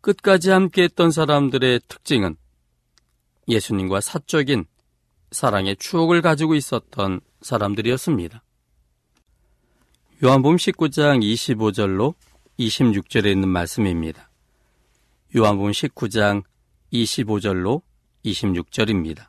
[0.00, 2.36] 끝까지 함께 했던 사람들의 특징은
[3.48, 4.64] 예수님과 사적인
[5.30, 8.42] 사랑의 추억을 가지고 있었던 사람들이었습니다.
[10.22, 12.14] 요한복음 19장 25절로
[12.58, 14.30] 26절에 있는 말씀입니다.
[15.34, 16.44] 요한복음 19장
[16.92, 17.82] 25절로
[18.24, 19.28] 26절입니다.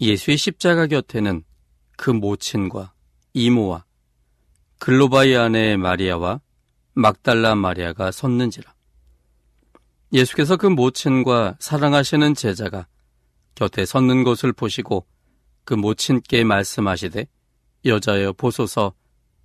[0.00, 1.44] 예수의 십자가 곁에는
[1.96, 2.92] 그 모친과
[3.34, 3.84] 이모와
[4.78, 6.40] 글로바이 아내 마리아와
[6.94, 8.74] 막달라 마리아가 섰는지라.
[10.12, 12.86] 예수께서 그 모친과 사랑하시는 제자가
[13.54, 15.06] 곁에 섰는 것을 보시고
[15.64, 17.26] 그 모친께 말씀하시되
[17.84, 18.94] 여자여 보소서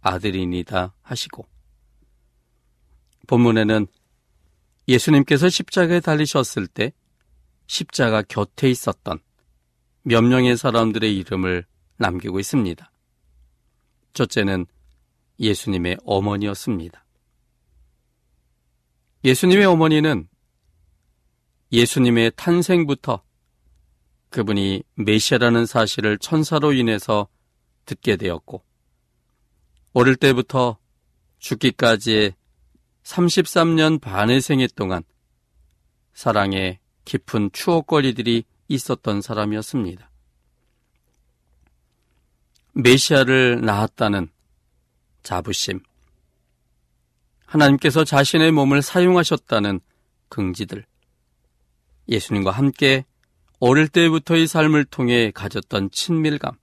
[0.01, 1.50] 아들이니다 하시고
[3.27, 3.87] 본문에는
[4.87, 6.91] 예수님께서 십자가에 달리셨을 때
[7.67, 9.19] 십자가 곁에 있었던
[10.03, 11.65] 몇 명의 사람들의 이름을
[11.97, 12.91] 남기고 있습니다.
[14.13, 14.65] 첫째는
[15.39, 17.05] 예수님의 어머니였습니다.
[19.23, 20.27] 예수님의 어머니는
[21.71, 23.23] 예수님의 탄생부터
[24.29, 27.27] 그분이 메시아라는 사실을 천사로 인해서
[27.85, 28.63] 듣게 되었고,
[29.93, 30.77] 어릴 때부터
[31.39, 32.35] 죽기까지의
[33.03, 35.03] 33년 반의 생애 동안
[36.13, 40.09] 사랑의 깊은 추억거리들이 있었던 사람이었습니다.
[42.73, 44.29] 메시아를 낳았다는
[45.23, 45.81] 자부심,
[47.45, 49.81] 하나님께서 자신의 몸을 사용하셨다는
[50.29, 50.85] 긍지들,
[52.07, 53.05] 예수님과 함께
[53.59, 56.55] 어릴 때부터의 삶을 통해 가졌던 친밀감,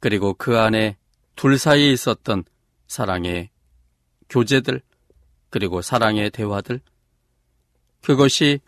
[0.00, 0.96] 그리고 그 안에
[1.36, 2.44] 둘 사이에 있었던
[2.88, 3.51] 사랑의
[4.32, 4.80] 교제들,
[5.50, 6.80] 그리고 사랑의 대화들,
[8.00, 8.60] 그것이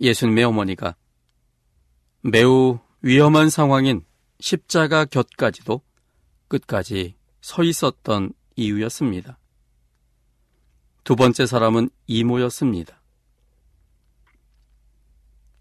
[0.00, 0.94] 예수님의 어머니가
[2.20, 4.04] 매우 위험한 상황인
[4.38, 5.82] 십자가 곁까지도
[6.46, 9.38] 끝까지 서 있었던 이유였습니다.
[11.02, 13.02] 두 번째 사람은 이모였습니다.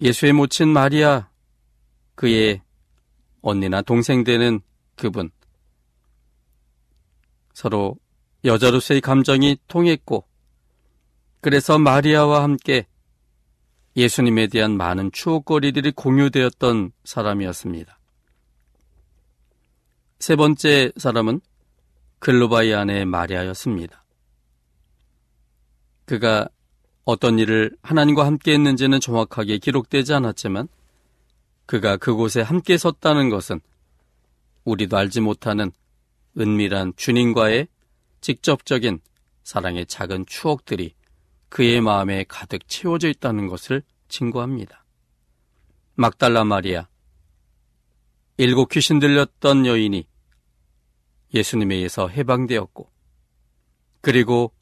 [0.02, 1.30] 예수의 모친 마리아,
[2.14, 2.62] 그의
[3.42, 4.62] 언니나 동생 되는
[4.96, 5.32] 그분.
[7.54, 7.98] 서로
[8.44, 10.26] 여자로서의 감정이 통했고,
[11.42, 12.88] 그래서 마리아와 함께
[13.96, 18.00] 예수님에 대한 많은 추억거리들이 공유되었던 사람이었습니다.
[20.20, 21.42] 세 번째 사람은
[22.20, 24.06] 글로바이 아내 마리아였습니다.
[26.06, 26.48] 그가
[27.06, 30.68] 어떤 일을 하나님과 함께 했는지는 정확하게 기록되지 않았지만
[31.66, 33.62] 그가 그곳에 함께 섰다는 것은
[34.64, 35.72] 우리도 알지 못하는
[36.38, 37.68] 은밀한 주님과의
[38.22, 39.00] 직접적인
[39.44, 40.94] 사랑의 작은 추억들이
[41.50, 44.86] 그의 마음에 가득 채워져 있다는 것을 증거합니다.
[45.96, 46.88] 막달라 마리아,
[48.38, 50.08] 일곱 귀신 들렸던 여인이
[51.34, 52.90] 예수님에 의해서 해방되었고,
[54.00, 54.54] 그리고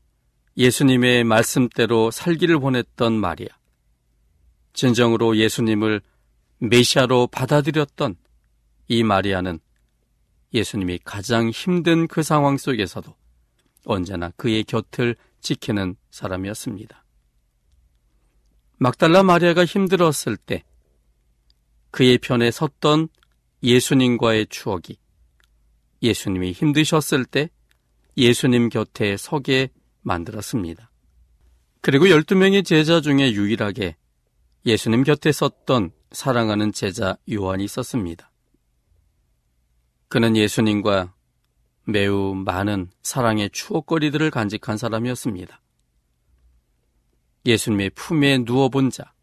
[0.57, 3.47] 예수님의 말씀대로 살기를 원했던 마리아.
[4.73, 6.01] 진정으로 예수님을
[6.59, 8.17] 메시아로 받아들였던
[8.87, 9.59] 이 마리아는
[10.53, 13.18] 예수님이 가장 힘든 그 상황 속에서도
[13.85, 17.05] 언제나 그의 곁을 지키는 사람이었습니다.
[18.77, 20.63] 막달라 마리아가 힘들었을 때
[21.91, 23.09] 그의 편에 섰던
[23.63, 24.97] 예수님과의 추억이
[26.01, 27.49] 예수님이 힘드셨을 때
[28.15, 29.69] 예수님 곁에 서게
[30.01, 30.91] 만들었습니다.
[31.81, 33.95] 그리고 12명의 제자 중에 유일하게
[34.65, 38.31] 예수님 곁에 섰던 사랑하는 제자 요한이 있었습니다.
[40.07, 41.13] 그는 예수님과
[41.91, 45.61] 매우 많은 사랑의 추억거리들을 간직한 사람이었습니다.
[47.45, 49.13] 예수님의 품에 누워본 자,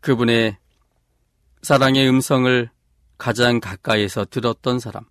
[0.00, 0.56] 그분의
[1.62, 2.70] 사랑의 음성을
[3.18, 5.04] 가장 가까이에서 들었던 사람,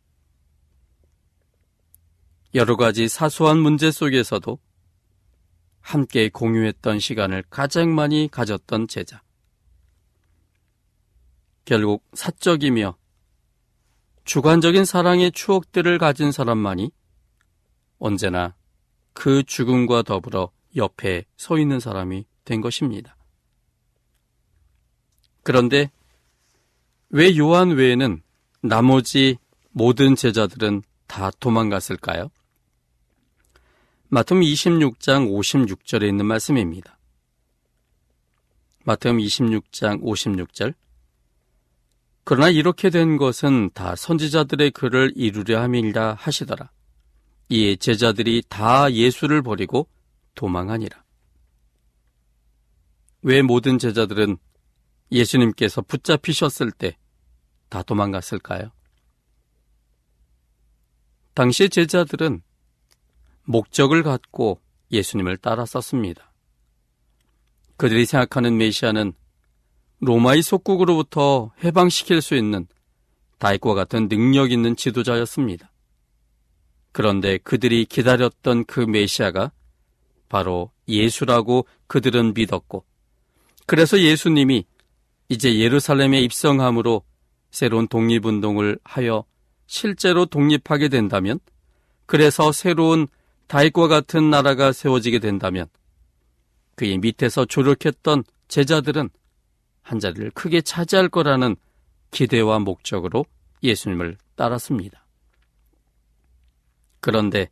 [2.55, 4.59] 여러 가지 사소한 문제 속에서도
[5.81, 9.21] 함께 공유했던 시간을 가장 많이 가졌던 제자.
[11.65, 12.97] 결국 사적이며
[14.25, 16.91] 주관적인 사랑의 추억들을 가진 사람만이
[17.99, 18.55] 언제나
[19.13, 23.15] 그 죽음과 더불어 옆에 서 있는 사람이 된 것입니다.
[25.43, 25.91] 그런데
[27.09, 28.21] 왜 요한 외에는
[28.61, 29.37] 나머지
[29.71, 32.31] 모든 제자들은 다 도망갔을까요?
[34.07, 36.97] 마태음 26장 56절에 있는 말씀입니다.
[38.85, 40.73] 마태음 26장 56절
[42.23, 46.71] 그러나 이렇게 된 것은 다 선지자들의 글을 이루려 함이라 하시더라.
[47.49, 49.87] 이에 제자들이 다 예수를 버리고
[50.35, 51.03] 도망하니라.
[53.23, 54.37] 왜 모든 제자들은
[55.11, 56.97] 예수님께서 붙잡히셨을 때
[57.73, 58.71] 다 도망갔을까요?
[61.33, 62.43] 당시 제자들은
[63.45, 66.31] 목적을 갖고 예수님을 따랐었습니다.
[67.77, 69.13] 그들이 생각하는 메시아는
[70.03, 72.67] 로마의 속국으로부터 해방시킬 수 있는
[73.37, 75.71] 다윗과 같은 능력 있는 지도자였습니다.
[76.91, 79.51] 그런데 그들이 기다렸던 그 메시아가
[80.29, 82.83] 바로 예수라고 그들은 믿었고,
[83.65, 84.65] 그래서 예수님이
[85.29, 87.03] 이제 예루살렘에 입성함으로
[87.49, 89.23] 새로운 독립운동을 하여
[89.67, 91.39] 실제로 독립하게 된다면,
[92.05, 93.07] 그래서 새로운
[93.47, 95.67] 다윗과 같은 나라가 세워지게 된다면,
[96.75, 99.09] 그의 밑에서 조력했던 제자들은
[99.83, 101.55] 한 자리를 크게 차지할 거라는
[102.11, 103.25] 기대와 목적으로
[103.61, 105.05] 예수님을 따랐습니다.
[106.99, 107.49] 그런데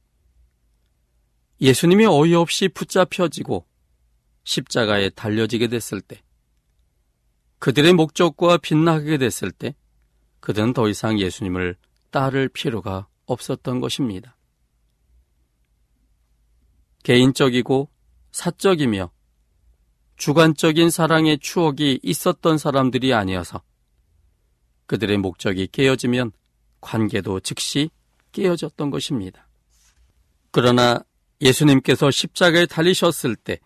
[1.60, 3.68] 예수님이 어이없이 붙잡혀지고
[4.44, 6.24] 십자가에 달려지게 됐을 때,
[7.60, 9.76] 그들의 목적과 빛나게 됐을 때,
[10.40, 11.76] 그들은 더 이상 예수님을
[12.10, 14.36] 따를 필요가 없었던 것입니다.
[17.04, 17.90] 개인적이고
[18.32, 19.12] 사적이며
[20.22, 23.64] 주관적인 사랑의 추억이 있었던 사람들이 아니어서
[24.86, 26.32] 그들의 목적이 깨어지면
[26.80, 27.90] 관계도 즉시
[28.32, 29.48] 깨어졌던 것입니다.
[30.52, 31.00] 그러나
[31.42, 33.62] 예수님께서 십자가에 달리셨을 때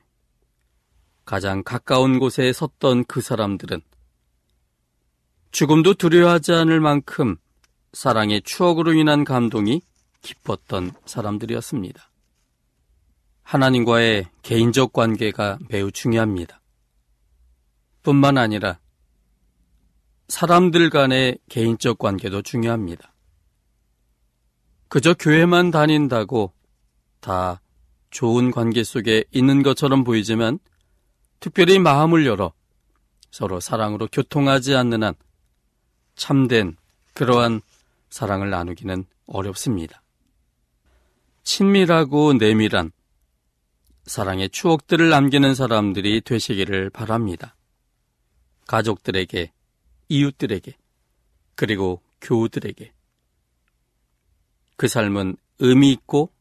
[1.26, 3.82] 가장 가까운 곳에 섰던 그 사람들은
[5.52, 7.36] 죽음도 두려워하지 않을 만큼
[7.92, 9.82] 사랑의 추억으로 인한 감동이
[10.22, 12.10] 깊었던 사람들이었습니다.
[13.46, 16.62] 하나님과의 개인적 관계가 매우 중요합니다.
[18.02, 18.80] 뿐만 아니라
[20.28, 23.14] 사람들 간의 개인적 관계도 중요합니다.
[24.88, 26.54] 그저 교회만 다닌다고
[27.20, 27.62] 다
[28.10, 30.58] 좋은 관계 속에 있는 것처럼 보이지만
[31.40, 32.52] 특별히 마음을 열어
[33.30, 35.14] 서로 사랑으로 교통하지 않는 한
[36.16, 36.78] 참된
[37.14, 37.62] 그러한
[38.10, 40.02] 사랑을 나누기는 어렵습니다.
[41.44, 42.92] 친밀하고 내밀한
[44.06, 47.56] 사랑의 추억들을 남기는 사람들이 되시기를 바랍니다.
[48.68, 49.52] 가족들에게,
[50.10, 50.78] 이웃들에게,
[51.56, 52.92] 그리고 교우들에게.
[54.78, 56.32] 그 삶은 의미 있고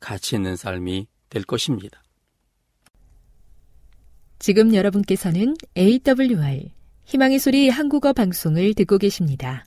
[0.00, 2.02] 가치 있는 삶이 될 것입니다.
[4.38, 6.70] 지금 여러분께서는 AWR
[7.04, 9.64] 희망의 소리 한국어 방송을 듣고 계십니다.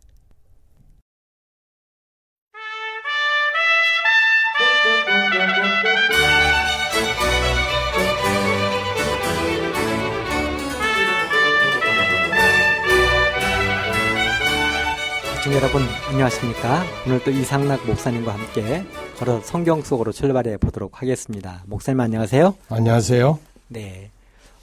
[15.50, 16.84] 시청 여러분 안녕하십니까?
[17.06, 18.84] 오늘 또 이상락 목사님과 함께
[19.18, 21.64] 걸어 성경 속으로 출발해 보도록 하겠습니다.
[21.66, 22.56] 목사님 안녕하세요.
[22.70, 23.40] 안녕하세요.
[23.70, 24.12] 네.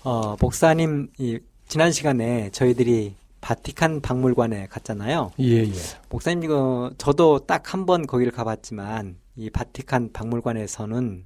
[0.05, 5.33] 어, 목사님 이 지난 시간에 저희들이 바티칸 박물관에 갔잖아요.
[5.41, 5.73] 예, 예.
[6.09, 11.25] 목사님 이거 저도 딱 한 번 거기를 가봤지만 이 바티칸 박물관에서는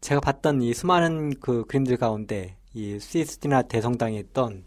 [0.00, 4.64] 제가 봤던 이 수많은 그 그림들 가운데 이 스위스티나 대성당에 있던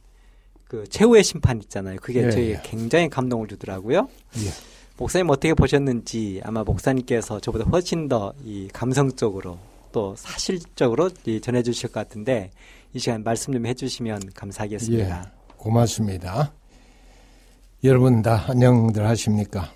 [0.68, 1.98] 그 최후의 심판 있잖아요.
[2.02, 2.62] 그게 예, 저희 예.
[2.64, 4.08] 굉장히 감동을 주더라고요.
[4.38, 4.50] 예.
[4.98, 9.58] 목사님 어떻게 보셨는지 아마 목사님께서 저보다 훨씬 더 이 감성적으로
[9.92, 12.52] 또 사실적으로 이 전해주실 것 같은데
[12.94, 15.24] 이 시간 말씀 좀 해주시면 감사하겠습니다.
[15.26, 15.32] 예.
[15.56, 16.54] 고맙습니다.
[17.84, 19.72] 여러분 다 안녕들 하십니까?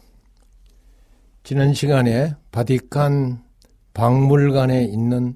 [1.44, 3.44] 지난 시간에 바티칸
[3.94, 5.36] 박물관에 있는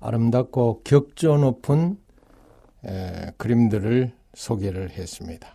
[0.00, 1.98] 아름답고 격조 높은
[2.86, 5.48] 에, 그림들을 소개를 했습니다.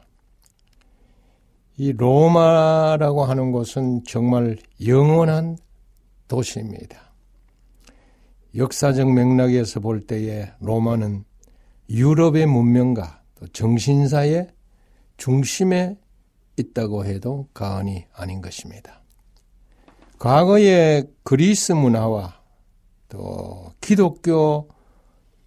[1.77, 5.57] 이 로마라고 하는 곳은 정말 영원한
[6.27, 7.13] 도시입니다.
[8.55, 11.23] 역사적 맥락에서 볼 때에 로마는
[11.89, 14.49] 유럽의 문명과 또 정신사의
[15.15, 15.97] 중심에
[16.57, 19.01] 있다고 해도 과언이 아닌 것입니다.
[20.19, 22.41] 과거의 그리스 문화와
[23.07, 24.69] 또 기독교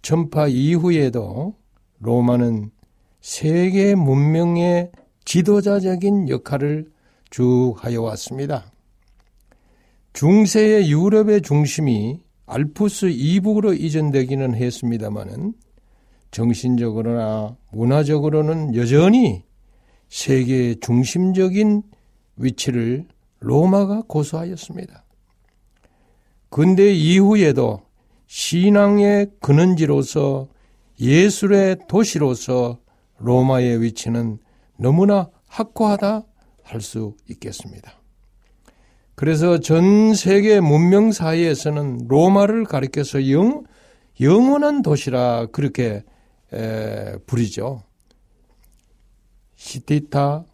[0.01, 1.55] 전파 이후에도
[1.99, 2.71] 로마는
[3.27, 4.89] 세계 문명의
[5.25, 6.89] 지도자적인 역할을
[7.29, 8.71] 쭉 하여 왔습니다.
[10.13, 15.53] 중세의 유럽의 중심이 알프스 이북으로 이전되기는 했습니다마는
[16.31, 19.43] 정신적으로나 문화적으로는 여전히
[20.07, 21.83] 세계의 중심적인
[22.37, 23.07] 위치를
[23.41, 25.03] 로마가 고수하였습니다.
[26.47, 27.81] 근대 이후에도
[28.27, 30.47] 신앙의 근원지로서
[31.01, 32.86] 예술의 도시로서
[33.19, 34.39] 로마의 위치는
[34.77, 36.23] 너무나 확고하다
[36.63, 37.93] 할 수 있겠습니다.
[39.15, 43.63] 그래서 전 세계 문명 사이에서는 로마를 가리켜서 영,
[44.19, 46.03] 영원한 도시라 그렇게
[46.53, 47.83] 에, 부리죠.
[49.55, 50.45] 시티타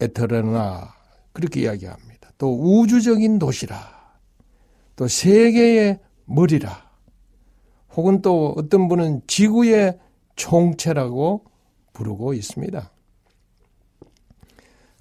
[0.00, 0.94] 에테르나
[1.32, 2.30] 그렇게 이야기합니다.
[2.38, 3.76] 또 우주적인 도시라.
[4.96, 6.88] 또 세계의 머리라.
[7.94, 9.98] 혹은 또 어떤 분은 지구의
[10.36, 11.44] 총체라고
[11.98, 12.90] 부르고 있습니다.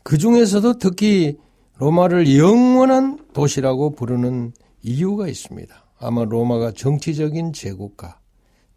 [0.01, 1.37] 그 중에서도 특히
[1.77, 5.75] 로마를 영원한 도시라고 부르는 이유가 있습니다.
[5.99, 8.19] 아마 로마가 정치적인 제국과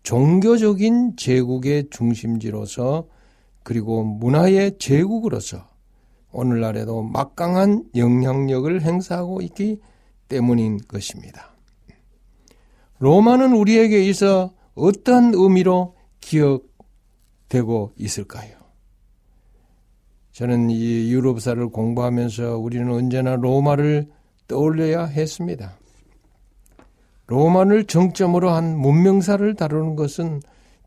[0.02, 3.06] 종교적인 제국의 중심지로서
[3.62, 5.66] 그리고 문화의 제국으로서
[6.32, 9.80] 오늘날에도 막강한 영향력을 행사하고 있기
[10.28, 11.54] 때문인 것입니다.
[12.98, 16.69] 로마는 우리에게 있어 어떤 의미로 기억
[17.50, 18.60] 되고 있을까요?
[20.32, 24.08] 저는 이 유럽사를 공부하면서 우리는 언제나 로마를
[24.48, 25.76] 떠올려야 했습니다.
[27.26, 30.40] 로마를 정점으로 한 문명사를 다루는 것은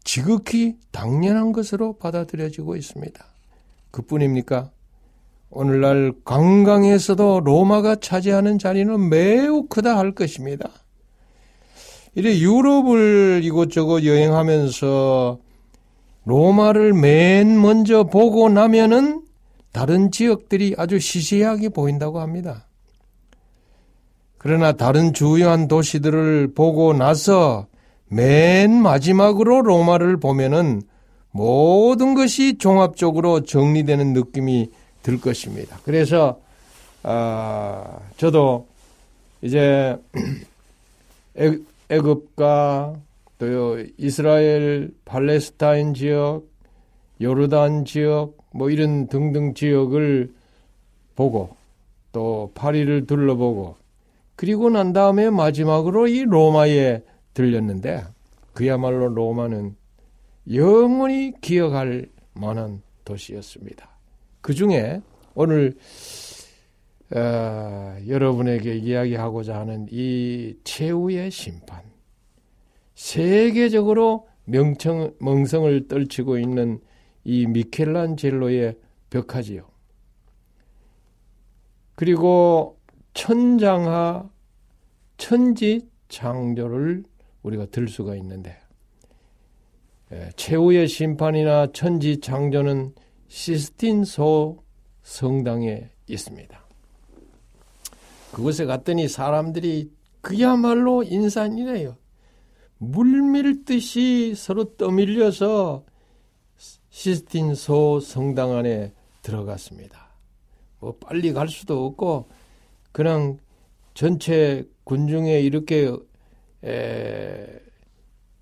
[0.03, 3.25] 지극히 당연한 것으로 받아들여지고 있습니다.
[3.91, 4.71] 그뿐입니까?
[5.49, 10.69] 오늘날 관광에서도 로마가 차지하는 자리는 매우 크다 할 것입니다.
[12.15, 15.39] 이래 유럽을 이곳저곳 여행하면서
[16.25, 19.23] 로마를 맨 먼저 보고 나면은
[19.71, 22.67] 다른 지역들이 아주 시시하게 보인다고 합니다.
[24.37, 27.67] 그러나 다른 주요한 도시들을 보고 나서
[28.07, 30.81] 맨 마지막으로 로마를 보면은
[31.31, 34.69] 모든 것이 종합적으로 정리되는 느낌이
[35.01, 35.79] 들 것입니다.
[35.83, 36.39] 그래서
[37.01, 38.67] 아, 저도
[39.41, 39.97] 이제
[41.89, 42.93] 애굽과
[43.51, 46.43] 또 이스라엘 팔레스타인 지역,
[47.21, 50.33] 요르단 지역 뭐 이런 등등 지역을
[51.15, 51.55] 보고
[52.11, 53.75] 또 파리를 둘러보고
[54.35, 57.01] 그리고 난 다음에 마지막으로 이 로마에
[57.33, 58.03] 들렸는데
[58.53, 59.75] 그야말로 로마는
[60.53, 63.89] 영원히 기억할 만한 도시였습니다.
[64.41, 65.01] 그 중에
[65.35, 65.75] 오늘
[67.15, 71.92] 어, 여러분에게 이야기하고자 하는 이 최후의 심판,
[73.03, 76.79] 세계적으로 명청, 명성을 떨치고 있는
[77.25, 78.77] 이 미켈란젤로의
[79.09, 79.67] 벽화지요.
[81.95, 82.79] 그리고
[83.13, 84.29] 천장하
[85.17, 87.03] 천지 창조를
[87.43, 88.57] 우리가 들 수가 있는데
[90.13, 92.95] 예, 최후의 심판이나 천지 창조는
[93.27, 94.63] 시스틴소
[95.01, 96.65] 성당에 있습니다.
[98.31, 99.91] 그곳에 갔더니 사람들이
[100.21, 101.97] 그야말로 인산이래요.
[102.91, 105.83] 물밀듯이 서로 떠밀려서
[106.89, 110.09] 시스틴 소 성당 안에 들어갔습니다.
[110.79, 112.29] 뭐 빨리 갈 수도 없고
[112.91, 113.37] 그냥
[113.93, 115.91] 전체 군중에 이렇게
[116.63, 117.59] 에,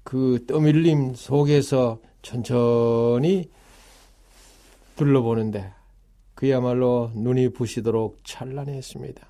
[0.04, 3.50] 그 떠밀림 속에서 천천히
[4.96, 5.72] 둘러보는데
[6.36, 9.28] 그야말로 눈이 부시도록 찬란했습니다.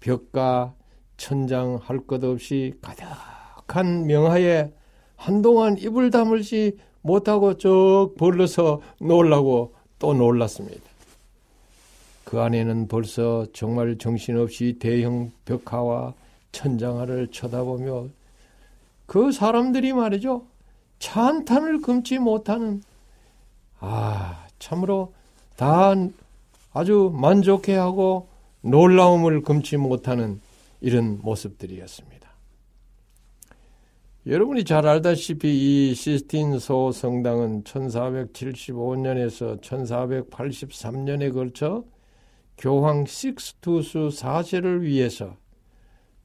[0.00, 0.74] 벽과
[1.16, 3.04] 천장 할 것 없이 가득
[3.66, 4.70] 한 명하에
[5.16, 10.82] 한동안 입을 다물지 못하고 쭉 벌러서 놀라고 또 놀랐습니다.
[12.24, 16.14] 그 안에는 벌써 정말 정신없이 대형 벽화와
[16.52, 18.06] 천장화를 쳐다보며
[19.06, 20.44] 그 사람들이 말이죠.
[20.98, 22.82] 찬탄을 금치 못하는
[23.80, 25.12] 아 참으로
[25.56, 25.94] 다
[26.72, 28.28] 아주 만족해하고
[28.62, 30.40] 놀라움을 금치 못하는
[30.80, 32.21] 이런 모습들이었습니다.
[34.24, 41.82] 여러분이 잘 알다시피 이 시스틴 소 성당은 1475년에서 1483년에 걸쳐
[42.56, 45.36] 교황 식스투스 4세를 위해서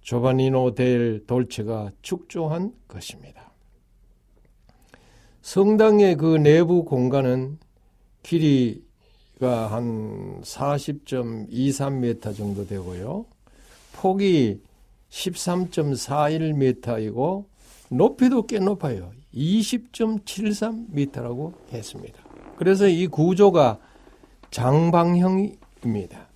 [0.02, 3.52] 조바니노 델 돌체가 축조한 것입니다.
[5.42, 7.58] 성당의 그 내부 공간은
[8.22, 13.26] 길이가 한 40.23m 정도 되고요.
[13.94, 14.62] 폭이
[15.10, 17.57] 13.41m이고
[17.90, 19.12] 높이도 꽤 높아요.
[19.34, 22.22] 20.73m라고 했습니다.
[22.58, 23.80] 그래서 이 구조가
[24.52, 26.28] 장방형입니다.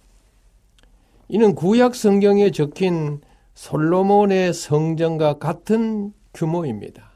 [1.29, 3.21] 이는 구약 성경에 적힌
[3.53, 7.11] 솔로몬의 성전과 같은 규모입니다.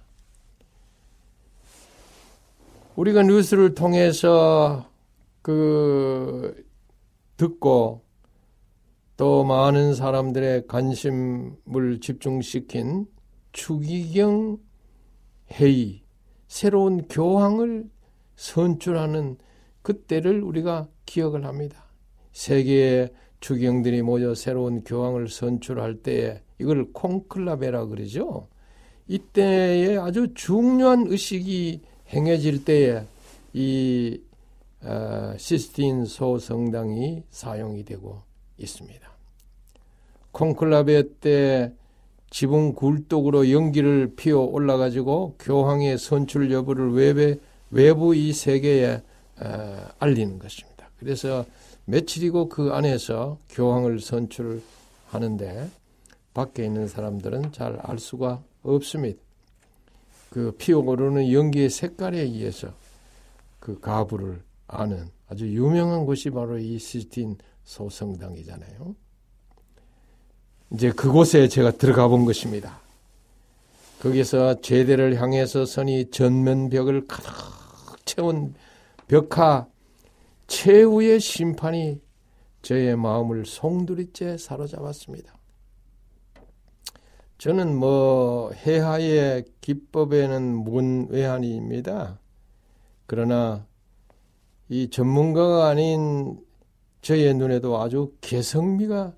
[2.96, 4.90] 우리가 뉴스를 통해서
[5.42, 6.64] 그
[7.38, 8.04] 듣고
[9.18, 13.06] 또 많은 사람들의 관심을 집중시킨
[13.56, 14.58] 추기경
[15.54, 16.04] 회의,
[16.50, 17.90] 새로운 교황을
[18.36, 19.38] 선출하는
[19.82, 21.86] 그때를 우리가 기억을 합니다.
[22.34, 28.50] 세계의 주경들이 모여 새로운 교황을 선출할 때에 이걸 콩클라베라 그러죠.
[29.08, 33.06] 이때에 아주 중요한 의식이 행해질 때에
[33.54, 34.20] 이
[34.82, 38.22] 어, 시스틴 소성당이 사용이 되고
[38.58, 39.10] 있습니다.
[40.34, 41.74] 콩클라베 때
[42.30, 47.40] 지붕 굴뚝으로 연기를 피워 올라가지고 교황의 선출 여부를 외배,
[47.72, 49.02] 외부 이 세계에
[49.42, 50.90] 어, 알리는 것입니다.
[51.00, 51.46] 그래서
[51.86, 55.70] 며칠이고 그 안에서 교황을 선출하는데
[56.34, 59.20] 밖에 있는 사람들은 잘 알 수가 없습니다.
[60.30, 62.74] 그 피어 오르는 연기의 색깔에 의해서
[63.60, 68.96] 그 가부를 아는 아주 유명한 곳이 바로 이 시스틴 소성당이잖아요.
[70.72, 72.80] 이제 그곳에 제가 들어가 본 것입니다.
[74.02, 77.32] 거기서 제대를 향해서 선이 전면벽을 가득
[78.06, 78.54] 채운
[79.08, 79.68] 벽화
[80.48, 82.02] 최후의 심판이
[82.62, 85.34] 저의 마음을 송두리째 사로잡았습니다.
[87.38, 92.20] 저는 뭐 해하의 기법에는 문외한입니다.
[93.06, 93.66] 그러나
[94.70, 96.40] 이 전문가가 아닌
[97.02, 99.14] 저의 눈에도 아주 개성미가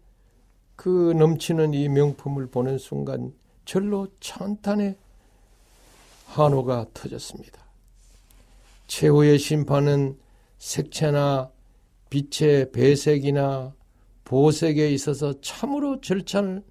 [0.77, 3.33] 그 넘치는 이 명품을 보는 순간
[3.65, 4.95] 절로 천탄의
[6.27, 7.61] 한호가 터졌습니다.
[8.85, 10.17] 최후의 심판은
[10.59, 11.51] 색채나
[12.09, 13.73] 빛의 배색이나
[14.23, 16.63] 보색에 있어서 참으로 절찬을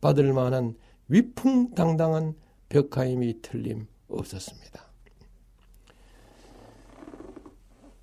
[0.00, 0.76] 받을 만한
[1.08, 2.34] 위풍당당한
[2.68, 4.84] 벽화임이 틀림없었습니다.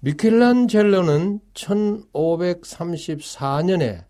[0.01, 4.06] 미켈란젤로는 1534년에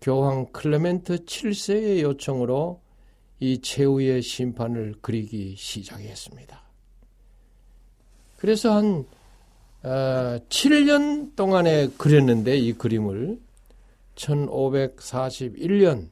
[0.00, 2.80] 교황 클레멘트 7세의 요청으로
[3.38, 6.62] 이 최후의 심판을 그리기 시작했습니다.
[8.38, 9.04] 그래서 한
[9.82, 13.40] 어, 7년 동안에 그렸는데 이 그림을
[14.14, 16.08] 1541년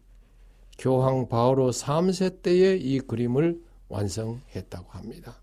[0.78, 5.40] 교황 바오로 3세 때에 이 그림을 완성했다고 합니다.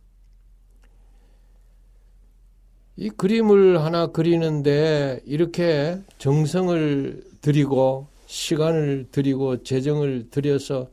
[2.97, 10.89] 이 그림을 하나 그리는데 이렇게 정성을 들이고 시간을 들이고 재정을 들여서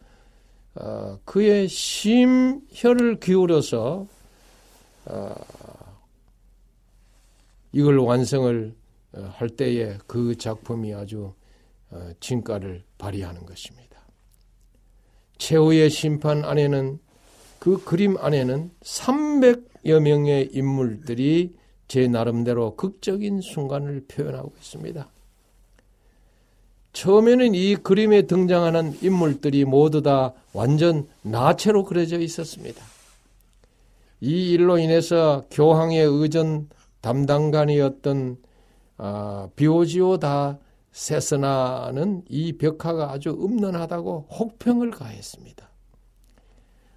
[0.74, 4.06] 어, 그의 심혈을 기울여서
[5.06, 5.34] 어,
[7.72, 8.74] 이걸 완성을
[9.12, 11.34] 어, 할 때에 그 작품이 아주
[11.90, 14.00] 어, 진가를 발휘하는 것입니다.
[15.38, 16.98] 최후의 심판 안에는
[17.58, 21.54] 그 그림 안에는 300여 명의 인물들이
[21.88, 25.10] 제 나름대로 극적인 순간을 표현하고 있습니다.
[26.92, 32.82] 처음에는 이 그림에 등장하는 인물들이 모두 다 완전 나체로 그려져 있었습니다.
[34.20, 36.68] 이 일로 인해서 교황의 의전
[37.00, 38.36] 담당관이었던
[38.98, 40.58] 아, 비오지오 다
[40.92, 45.68] 세스나는 이 벽화가 아주 음란하다고 혹평을 가했습니다.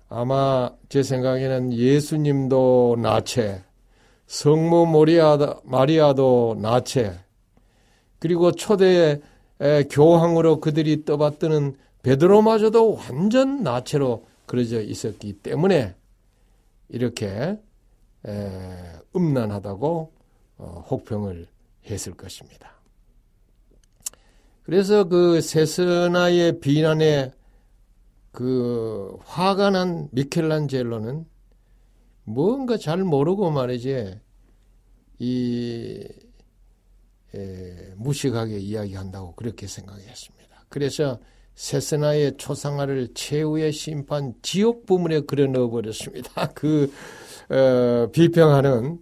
[0.10, 3.64] 아마 제 생각에는 예수님도 나체,
[4.28, 7.18] 성모 모리아, 마리아도 나체,
[8.20, 9.20] 그리고 초대
[9.89, 15.95] 교황으로 그들이 떠받드는 베드로마저도 완전 나체로 그려져 있었기 때문에
[16.89, 17.58] 이렇게
[19.16, 20.14] 음란하다고
[20.58, 21.47] 어, 혹평을
[21.89, 22.72] 했을 것입니다.
[24.64, 27.32] 그래서 그 세스나의 비난에
[28.32, 31.26] 그 화가 난 미켈란젤로는
[32.24, 34.20] 뭔가 잘 모르고 말이지
[35.20, 36.08] 이
[37.36, 40.65] 에, 무식하게 이야기한다고 그렇게 생각했습니다.
[40.69, 41.19] 그래서
[41.55, 46.47] 세스나의 초상화를 최후의 심판 지옥 부문에 그려 넣어 버렸습니다.
[46.53, 46.91] 그
[47.49, 48.99] 어, 비평하는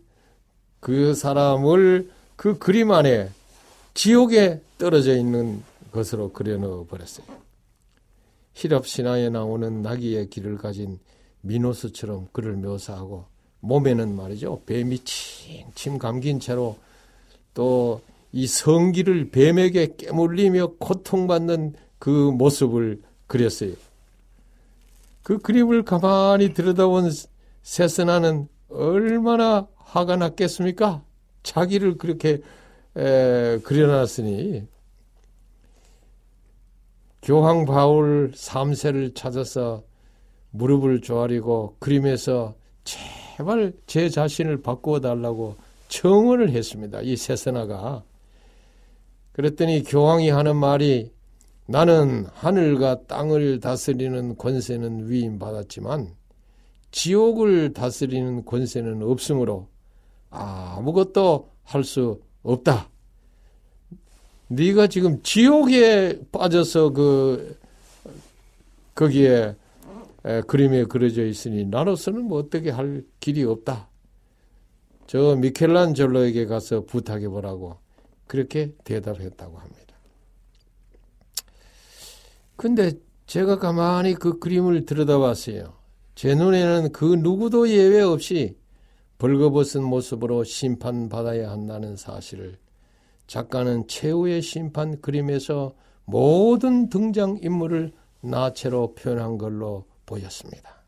[0.79, 3.29] 그 사람을 그 그림 안에
[3.93, 7.25] 지옥에 떨어져 있는 것으로 그려 넣어 버렸어요.
[8.53, 10.99] 히랍 신화에 나오는 나귀의 길을 가진
[11.41, 13.25] 미노스처럼 그를 묘사하고
[13.61, 16.77] 몸에는 말이죠 뱀이 칭칭 감긴 채로
[17.53, 18.01] 또
[18.33, 23.73] 이 성기를 뱀에게 깨물리며 고통받는 그 모습을 그렸어요.
[25.21, 27.11] 그 그림을 가만히 들여다본
[27.61, 31.03] 세스나는 얼마나 화가 났겠습니까?
[31.43, 32.41] 자기를 그렇게
[32.97, 34.67] 에, 그려놨으니
[37.21, 39.83] 교황 바울 3세를 찾아서
[40.49, 45.55] 무릎을 조아리고 그림에서 제발 제 자신을 바꾸어 달라고
[45.87, 47.01] 청원을 했습니다.
[47.01, 48.03] 이 세세나가.
[49.33, 51.11] 그랬더니 교황이 하는 말이
[51.65, 56.13] 나는 하늘과 땅을 다스리는 권세는 위임받았지만
[56.91, 59.67] 지옥을 다스리는 권세는 없으므로
[60.29, 62.89] 아무것도 할 수 없다.
[64.49, 67.57] 네가 지금 지옥에 빠져서 그
[68.93, 69.55] 거기에
[70.25, 73.89] 에, 그림에 그려져 있으니 나로서는 뭐 어떻게 할 길이 없다.
[75.07, 77.77] 저 미켈란젤로에게 가서 부탁해 보라고
[78.27, 79.95] 그렇게 대답했다고 합니다.
[82.55, 82.93] 근데
[83.25, 85.73] 제가 가만히 그 그림을 들여다봤어요.
[86.15, 88.57] 제 눈에는 그 누구도 예외 없이
[89.17, 92.57] 벌거벗은 모습으로 심판받아야 한다는 사실을
[93.27, 100.83] 작가는 최후의 심판 그림에서 모든 등장인물을 나체로 표현한 걸로 보였습니다.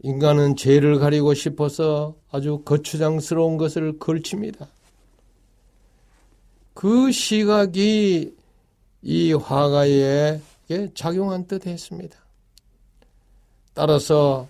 [0.00, 4.66] 인간은 죄를 가리고 싶어서 아주 거추장스러운 것을 걸칩니다.
[6.74, 8.34] 그 시각이
[9.02, 10.40] 이 화가에
[10.94, 12.16] 작용한 듯 했습니다.
[13.74, 14.48] 따라서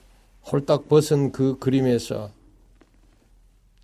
[0.50, 2.30] 홀딱 벗은 그 그림에서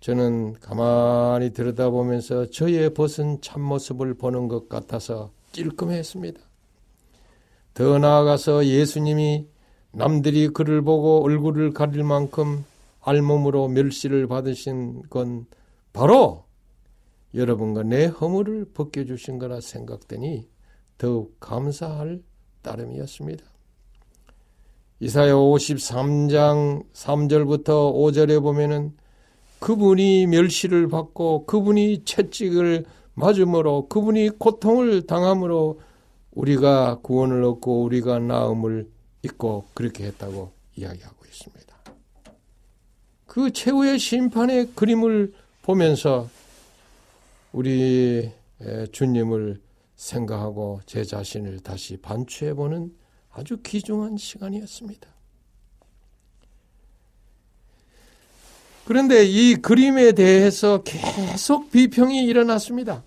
[0.01, 6.39] 저는 가만히 들여다보면서 저의 벗은 참모습을 보는 것 같아서 찔끔했습니다.
[7.73, 9.47] 더 나아가서 예수님이
[9.91, 12.63] 남들이 그를 보고 얼굴을 가릴 만큼
[13.01, 15.45] 알몸으로 멸시를 받으신 건
[15.93, 16.43] 바로
[17.33, 20.47] 여러분과 내 허물을 벗겨주신 거라 생각되니
[20.97, 22.21] 더욱 감사할
[22.61, 23.43] 따름이었습니다.
[25.01, 28.93] 이사야 53장 3절부터 5절에 보면은
[29.59, 35.79] 그분이 멸시를 받고 그분이 채찍을 맞음으로 그분이 고통을 당함으로
[36.31, 38.89] 우리가 구원을 얻고 우리가 나음을
[39.23, 41.75] 잊고 그렇게 했다고 이야기하고 있습니다.
[43.25, 46.27] 그 최후의 심판의 그림을 보면서
[47.51, 48.31] 우리
[48.91, 49.61] 주님을
[49.95, 52.95] 생각하고 제 자신을 다시 반추해보는
[53.31, 55.07] 아주 귀중한 시간이었습니다.
[58.85, 63.03] 그런데 이 그림에 대해서 계속 비평이 일어났습니다.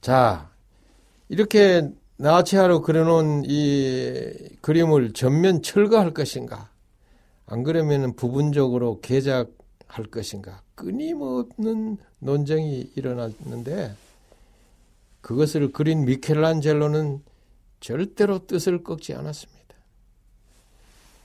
[0.00, 0.50] 자,
[1.28, 6.70] 이렇게 나체하로 그려놓은 이 그림을 전면 철거할 것인가?
[7.46, 9.50] 안 그러면 부분적으로 개작
[9.92, 10.62] 할 것인가?
[10.74, 13.94] 끊임없는 논쟁이 일어났는데
[15.20, 17.22] 그것을 그린 미켈란젤로는
[17.80, 19.62] 절대로 뜻을 꺾지 않았습니다.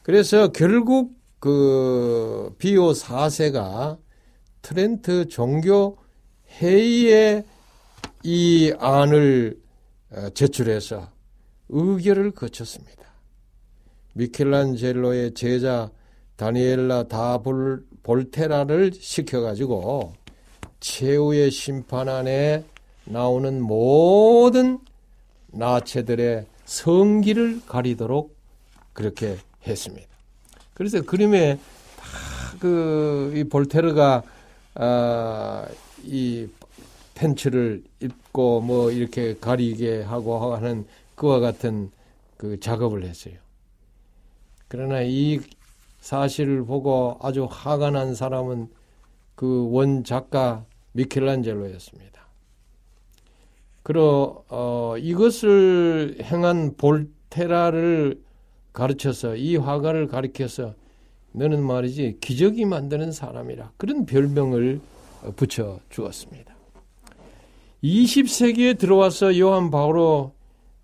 [0.03, 3.99] 그래서 결국 그 비오 4세가
[4.61, 5.97] 트렌트 종교
[6.59, 7.45] 회의에
[8.23, 9.61] 이 안을
[10.11, 11.09] 어, 제출해서
[11.69, 12.97] 의결을 거쳤습니다.
[14.13, 15.89] 미켈란젤로의 제자
[16.37, 17.86] 다니엘라 다볼
[18.31, 20.13] 테라를 시켜가지고
[20.79, 22.63] 최후의 심판안에
[23.05, 24.79] 나오는 모든
[25.47, 28.35] 나체들의 성기를 가리도록
[28.93, 30.07] 그렇게 했습니다.
[30.73, 31.59] 그래서 그림에
[32.59, 34.23] 그이 볼테르가
[34.75, 35.65] 아,
[36.03, 36.47] 이
[37.15, 40.85] 팬츠를 입고 뭐 이렇게 가리게 하고 하는
[41.15, 41.91] 그와 같은
[42.37, 43.33] 그 작업을 했어요.
[44.67, 45.39] 그러나 이
[45.99, 48.69] 사실을 보고 아주 화가 난 사람은
[49.35, 52.27] 그 원 작가 미켈란젤로였습니다.
[53.83, 58.19] 그러 어, 이것을 행한 볼테라를
[58.73, 60.73] 가르쳐서 이 화가를 가르쳐서
[61.33, 64.81] 너는 말이지 기적이 만드는 사람이라 그런 별명을
[65.35, 66.55] 붙여 주었습니다.
[67.83, 70.33] 20세기에 들어와서 요한 바오로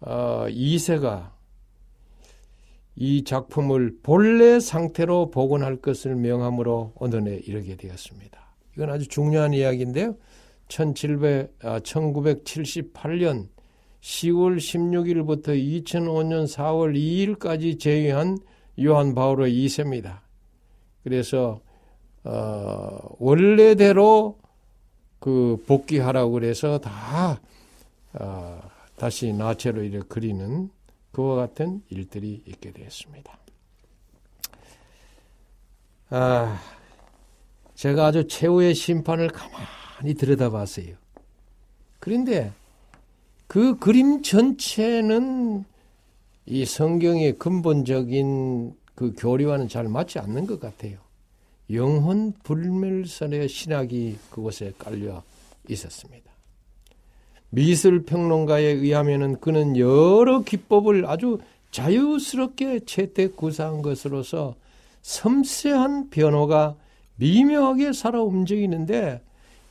[0.02, 1.33] 어, 2세가
[2.96, 8.40] 이 작품을 본래 상태로 복원할 것을 명함으로 오늘에 이르게 되었습니다.
[8.76, 10.16] 이건 아주 중요한 이야기인데요.
[10.68, 13.48] 1700, 아, 1978년
[14.02, 18.38] 10월 16일부터 2005년 4월 2일까지 제위한
[18.84, 20.20] 요한 바오로 2세입니다.
[21.04, 21.62] 그래서
[22.24, 24.38] 어, 원래대로
[25.20, 27.40] 그 복귀하라고 그래서 다
[28.14, 28.62] 어,
[28.98, 30.70] 다시 나체로 이렇게 그리는
[31.14, 33.38] 그와 같은 일들이 있게 되었습니다.
[36.10, 36.60] 아,
[37.76, 40.96] 제가 아주 최후의 심판을 가만히 들여다봤어요.
[42.00, 42.52] 그런데
[43.48, 45.64] 그 그림 전체는
[46.46, 50.98] 이 성경의 근본적인 그 교리와는 잘 맞지 않는 것 같아요.
[51.72, 55.24] 영혼 불멸선의 신학이 그곳에 깔려
[55.70, 56.33] 있었습니다.
[57.54, 61.38] 미술 평론가에 의하면은 그는 여러 기법을 아주
[61.70, 64.56] 자유스럽게 채택 구사한 것으로서
[65.04, 66.76] 섬세한 변호가
[67.18, 69.22] 미묘하게 살아 움직이는데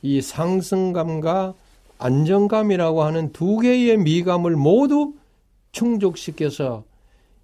[0.01, 1.55] 이 상승감과
[1.97, 5.15] 안정감이라고 하는 두 개의 미감을 모두
[5.73, 6.85] 충족시켜서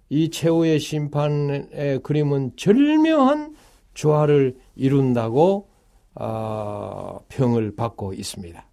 [0.08, 3.54] 이 최후의 심판의 그림은 절묘한
[3.92, 5.68] 조화를 이룬다고
[6.14, 8.69] 어, 평을 받고 있습니다.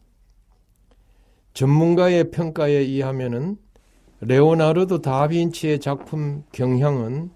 [1.58, 3.58] 전문가의 평가에 의하면은
[4.20, 7.32] 레오나르도 다빈치의 작품 경향은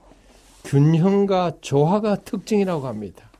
[0.63, 3.31] 균형과 조화가 특징이라고 합니다.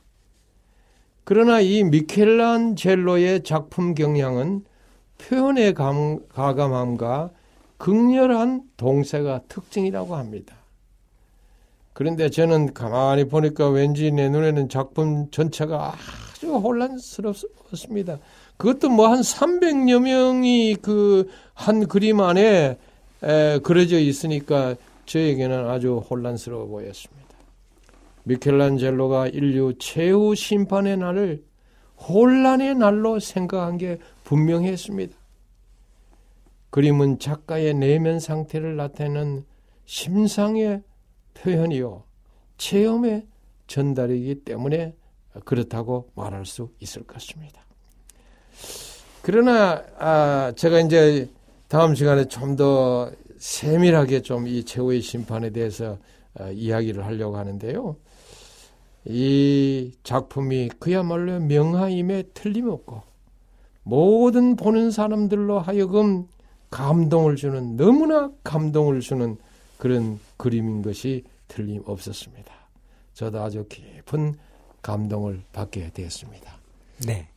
[1.22, 4.64] 그러나 이 미켈란젤로의 작품 경향은
[5.18, 7.30] 표현의 감, 가감함과
[7.76, 10.56] 극렬한 동세가 특징이라고 합니다.
[11.92, 15.94] 그런데 저는 가만히 보니까 왠지 내 눈에는 작품 전체가
[16.32, 18.18] 아주 혼란스럽습니다.
[18.56, 22.78] 그것도 뭐 한 300여 명이 그 한 그림 안에
[23.22, 24.74] 에, 그려져 있으니까
[25.06, 27.22] 저에게는 아주 혼란스러워 보였습니다.
[28.24, 31.44] 미켈란젤로가 인류 최후 심판의 날을
[32.08, 35.16] 혼란의 날로 생각한 게 분명했습니다.
[36.70, 39.44] 그림은 작가의 내면 상태를 나타내는
[39.84, 40.82] 심상의
[41.34, 42.04] 표현이요.
[42.56, 43.26] 체험의
[43.66, 44.96] 전달이기 때문에
[45.44, 47.60] 그렇다고 말할 수 있을 것입니다.
[49.22, 51.28] 그러나 아, 제가 이제
[51.68, 55.98] 다음 시간에 좀 더 세밀하게 좀 이 최후의 심판에 대해서
[56.38, 57.96] 아, 이야기를 하려고 하는데요.
[59.06, 63.02] 이 작품이 그야말로 명하임에 틀림없고
[63.82, 66.28] 모든 보는 사람들로 하여금
[66.70, 69.36] 감동을 주는 너무나 감동을 주는
[69.76, 72.52] 그런 그림인 것이 틀림없었습니다.
[73.14, 74.36] 저도 아주 깊은
[74.82, 76.56] 감동을 받게 되었습니다.
[77.06, 77.28] 네.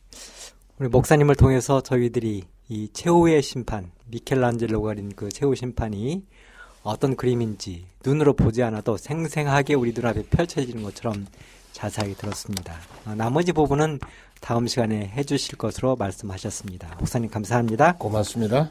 [0.78, 6.22] 우리 목사님을 통해서 저희들이 이 최후의 심판, 미켈란젤로가 그린 그 최후 심판이
[6.82, 11.26] 어떤 그림인지 눈으로 보지 않아도 생생하게 우리 눈앞에 펼쳐지는 것처럼
[11.72, 12.74] 자세하게 들었습니다.
[13.06, 14.00] 어, 나머지 부분은
[14.40, 16.96] 다음 시간에 해주실 것으로 말씀하셨습니다.
[16.98, 17.96] 목사님 감사합니다.
[17.96, 18.70] 고맙습니다.